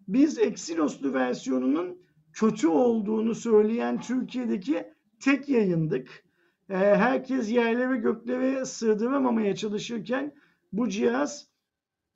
[0.08, 1.98] Biz Exynos'lu versiyonunun
[2.32, 6.24] kötü olduğunu söyleyen Türkiye'deki tek yayındık.
[6.70, 10.34] E, herkes yerlere göklere sığdıramamaya çalışırken
[10.72, 11.48] bu cihaz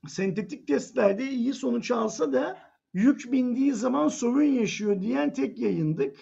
[0.07, 2.59] sentetik testlerde iyi sonuç alsa da
[2.95, 6.17] yük bindiği zaman sorun yaşıyor diyen tek yayındık.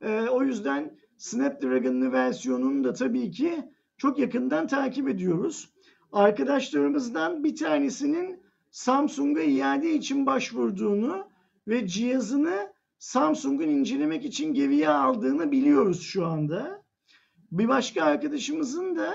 [0.00, 3.64] E, o yüzden Snapdragon'lı versiyonunu da tabii ki
[3.96, 5.70] çok yakından takip ediyoruz.
[6.12, 8.40] Arkadaşlarımızdan bir tanesinin
[8.70, 11.28] Samsung'a iade için başvurduğunu
[11.68, 16.82] ve cihazını Samsung'un incelemek için geriye aldığını biliyoruz şu anda.
[17.52, 19.14] Bir başka arkadaşımızın da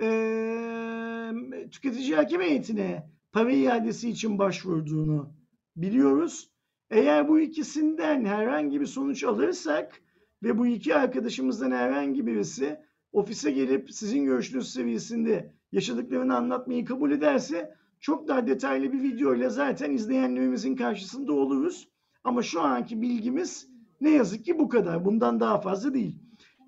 [0.00, 5.32] eee tüketici hakem heyetine para iadesi için başvurduğunu
[5.76, 6.50] biliyoruz.
[6.90, 10.00] Eğer bu ikisinden herhangi bir sonuç alırsak
[10.42, 12.80] ve bu iki arkadaşımızdan herhangi birisi
[13.12, 17.74] ofise gelip sizin görüşünüz seviyesinde yaşadıklarını anlatmayı kabul ederse
[18.04, 21.88] çok daha detaylı bir video ile zaten izleyenlerimizin karşısında oluruz.
[22.24, 23.68] Ama şu anki bilgimiz
[24.00, 25.04] ne yazık ki bu kadar.
[25.04, 26.18] Bundan daha fazla değil.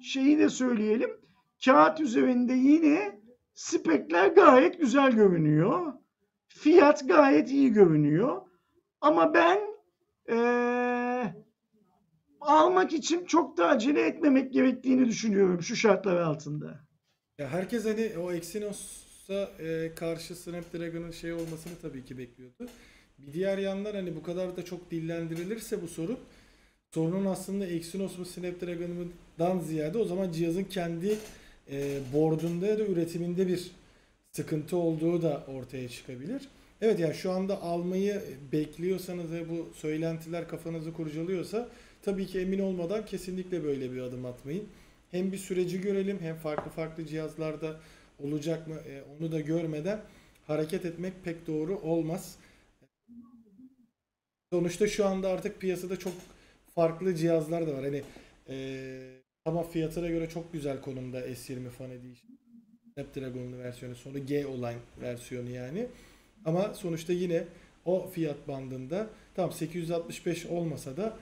[0.02, 1.10] Şeyi de söyleyelim.
[1.64, 3.20] Kağıt üzerinde yine
[3.54, 5.92] spekler gayet güzel görünüyor.
[6.48, 8.42] Fiyat gayet iyi görünüyor.
[9.00, 9.58] Ama ben
[10.28, 11.34] eee,
[12.40, 16.80] almak için çok da acele etmemek gerektiğini düşünüyorum şu şartlar altında.
[17.38, 18.32] Ya herkes hani o
[19.30, 22.66] Exynos'a e, karşı Snapdragon'ın şey olmasını tabii ki bekliyordu.
[23.18, 26.18] Bir diğer yandan hani bu kadar da çok dillendirilirse bu sorun
[26.94, 31.18] sorunun aslında Exynos mu Snapdragon'dan ziyade o zaman cihazın kendi
[31.70, 33.70] e, board'unda ya da üretiminde bir
[34.32, 36.42] sıkıntı olduğu da ortaya çıkabilir.
[36.80, 38.22] Evet yani şu anda almayı
[38.52, 41.68] bekliyorsanız ve bu söylentiler kafanızı kurcalıyorsa
[42.02, 44.64] tabii ki emin olmadan kesinlikle böyle bir adım atmayın.
[45.10, 47.76] Hem bir süreci görelim hem farklı farklı cihazlarda
[48.18, 50.00] olacak mı e, onu da görmeden
[50.46, 52.38] hareket etmek pek doğru olmaz.
[54.52, 56.12] Sonuçta şu anda artık piyasada çok
[56.74, 57.84] farklı cihazlar da var.
[57.84, 58.02] Hani
[58.48, 58.86] e,
[59.44, 62.36] ama fiyatına göre çok güzel konumda S20 Fan Edition.
[62.94, 65.86] Snapdragon'lu versiyonu sonra G olan versiyonu yani.
[66.44, 67.44] Ama sonuçta yine
[67.84, 71.16] o fiyat bandında tam 865 olmasa da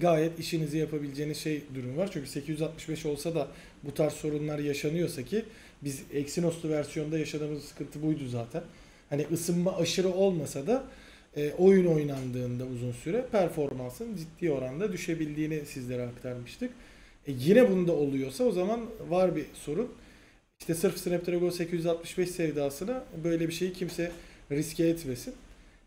[0.00, 2.10] gayet işinizi yapabileceğiniz şey durum var.
[2.12, 3.48] Çünkü 865 olsa da
[3.82, 5.44] bu tarz sorunlar yaşanıyorsa ki
[5.82, 8.62] biz Exynos'lu versiyonda yaşadığımız sıkıntı buydu zaten.
[9.10, 10.84] Hani ısınma aşırı olmasa da
[11.36, 16.70] e, oyun oynandığında uzun süre performansın ciddi oranda düşebildiğini sizlere aktarmıştık.
[17.26, 19.88] E, yine bunda oluyorsa o zaman var bir sorun.
[20.60, 24.12] İşte sırf Snapdragon 865 sevdasına böyle bir şeyi kimse
[24.50, 25.34] riske etmesin.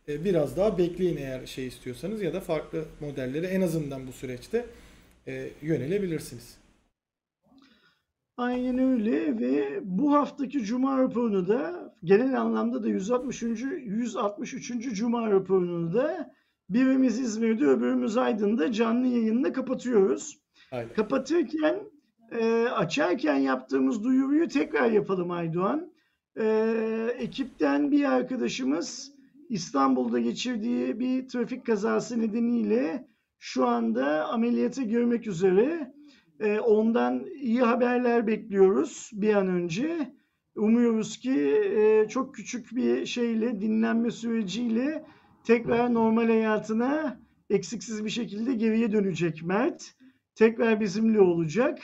[0.08, 4.66] E, biraz daha bekleyin eğer şey istiyorsanız ya da farklı modellere en azından bu süreçte
[5.28, 6.58] e, yönelebilirsiniz.
[8.38, 13.62] Aynen öyle ve bu haftaki Cuma raporunu da genel anlamda da 163.
[13.62, 14.94] 163.
[14.94, 16.34] Cuma raporunu da
[16.70, 20.40] birimiz İzmir'de öbürümüz Aydın'da canlı yayınla kapatıyoruz.
[20.72, 20.94] Aynen.
[20.94, 21.80] Kapatırken
[22.32, 25.92] e, açarken yaptığımız duyuruyu tekrar yapalım Aydoğan.
[26.40, 29.17] E, ekipten bir arkadaşımız
[29.50, 33.08] İstanbul'da geçirdiği bir trafik kazası nedeniyle
[33.40, 35.94] şu anda ameliyata girmek üzere.
[36.40, 40.14] E, ondan iyi haberler bekliyoruz bir an önce.
[40.56, 41.42] Umuyoruz ki
[41.78, 45.06] e, çok küçük bir şeyle, dinlenme süreciyle
[45.44, 47.20] tekrar normal hayatına
[47.50, 49.94] eksiksiz bir şekilde geriye dönecek Mert.
[50.36, 51.80] Tekrar bizimle olacak.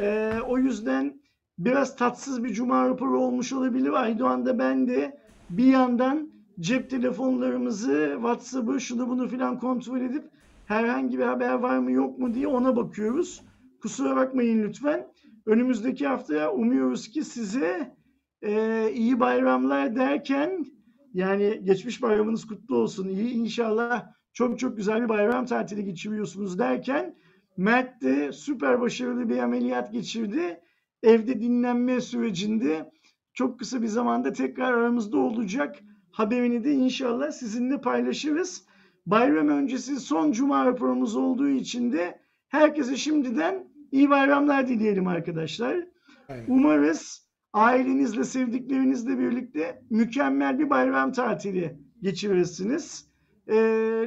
[0.00, 1.20] E, o yüzden
[1.58, 3.92] biraz tatsız bir cuma raporu olmuş olabilir.
[3.92, 5.18] Aydoğan da ben de
[5.50, 6.30] bir yandan
[6.60, 10.24] cep telefonlarımızı, WhatsApp'ı, şunu bunu filan kontrol edip
[10.66, 13.42] herhangi bir haber var mı yok mu diye ona bakıyoruz.
[13.82, 15.08] Kusura bakmayın lütfen.
[15.46, 17.94] Önümüzdeki haftaya umuyoruz ki size
[18.42, 20.66] e, iyi bayramlar derken
[21.14, 23.08] yani geçmiş bayramınız kutlu olsun.
[23.08, 27.14] İyi inşallah çok çok güzel bir bayram tatili geçiriyorsunuz derken
[27.56, 30.60] Mert de süper başarılı bir ameliyat geçirdi.
[31.02, 32.90] Evde dinlenme sürecinde
[33.34, 35.76] çok kısa bir zamanda tekrar aramızda olacak.
[36.14, 38.64] Haberini de inşallah sizinle paylaşırız.
[39.06, 45.86] Bayram öncesi son cuma raporumuz olduğu için de herkese şimdiden iyi bayramlar dileyelim arkadaşlar.
[46.28, 46.44] Aynen.
[46.48, 53.08] Umarız ailenizle, sevdiklerinizle birlikte mükemmel bir bayram tatili geçirirsiniz.
[53.48, 53.54] Ee,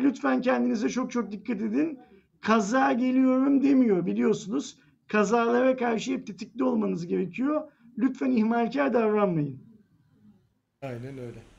[0.04, 2.00] lütfen kendinize çok çok dikkat edin.
[2.42, 4.80] Kaza geliyorum demiyor biliyorsunuz.
[5.08, 7.72] Kazalara karşı hep tetikte olmanız gerekiyor.
[7.98, 9.60] Lütfen ihmalkar davranmayın.
[10.82, 11.57] Aynen öyle.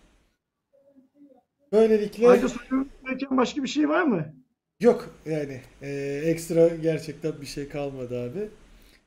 [1.72, 4.34] Böylelikle Ayda söylemek gereken başka bir şey var mı?
[4.80, 8.48] yok yani e, ekstra gerçekten bir şey kalmadı abi.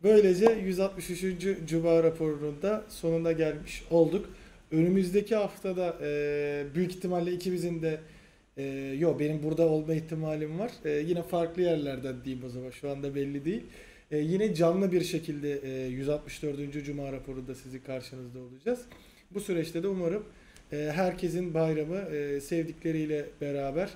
[0.03, 1.68] Böylece 163.
[1.68, 4.30] Cuma raporunun da sonuna gelmiş olduk.
[4.72, 7.99] Önümüzdeki haftada e, büyük ihtimalle ikimizin de
[8.57, 8.64] e,
[8.99, 10.72] yo benim burada olma ihtimalim var.
[10.86, 13.64] E, yine farklı yerlerden diyeyim o zaman şu anda belli değil.
[14.12, 16.86] E, yine canlı bir şekilde e, 164.
[16.86, 18.82] Cuma raporunda sizin karşınızda olacağız.
[19.32, 20.24] Bu süreçte de umarım
[20.72, 23.89] herkesin bayramı e, sevdikleriyle beraber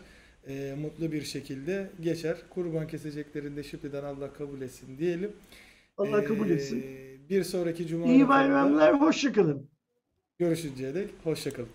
[0.47, 2.37] e, mutlu bir şekilde geçer.
[2.49, 5.31] Kurban keseceklerinde şimdiden Allah kabul etsin diyelim.
[5.97, 6.83] Allah kabul etsin.
[6.87, 9.69] Ee, Bir sonraki cuma İyi bayramlar, hoşçakalın.
[10.39, 11.69] görüşünceye dek hoşçakalın.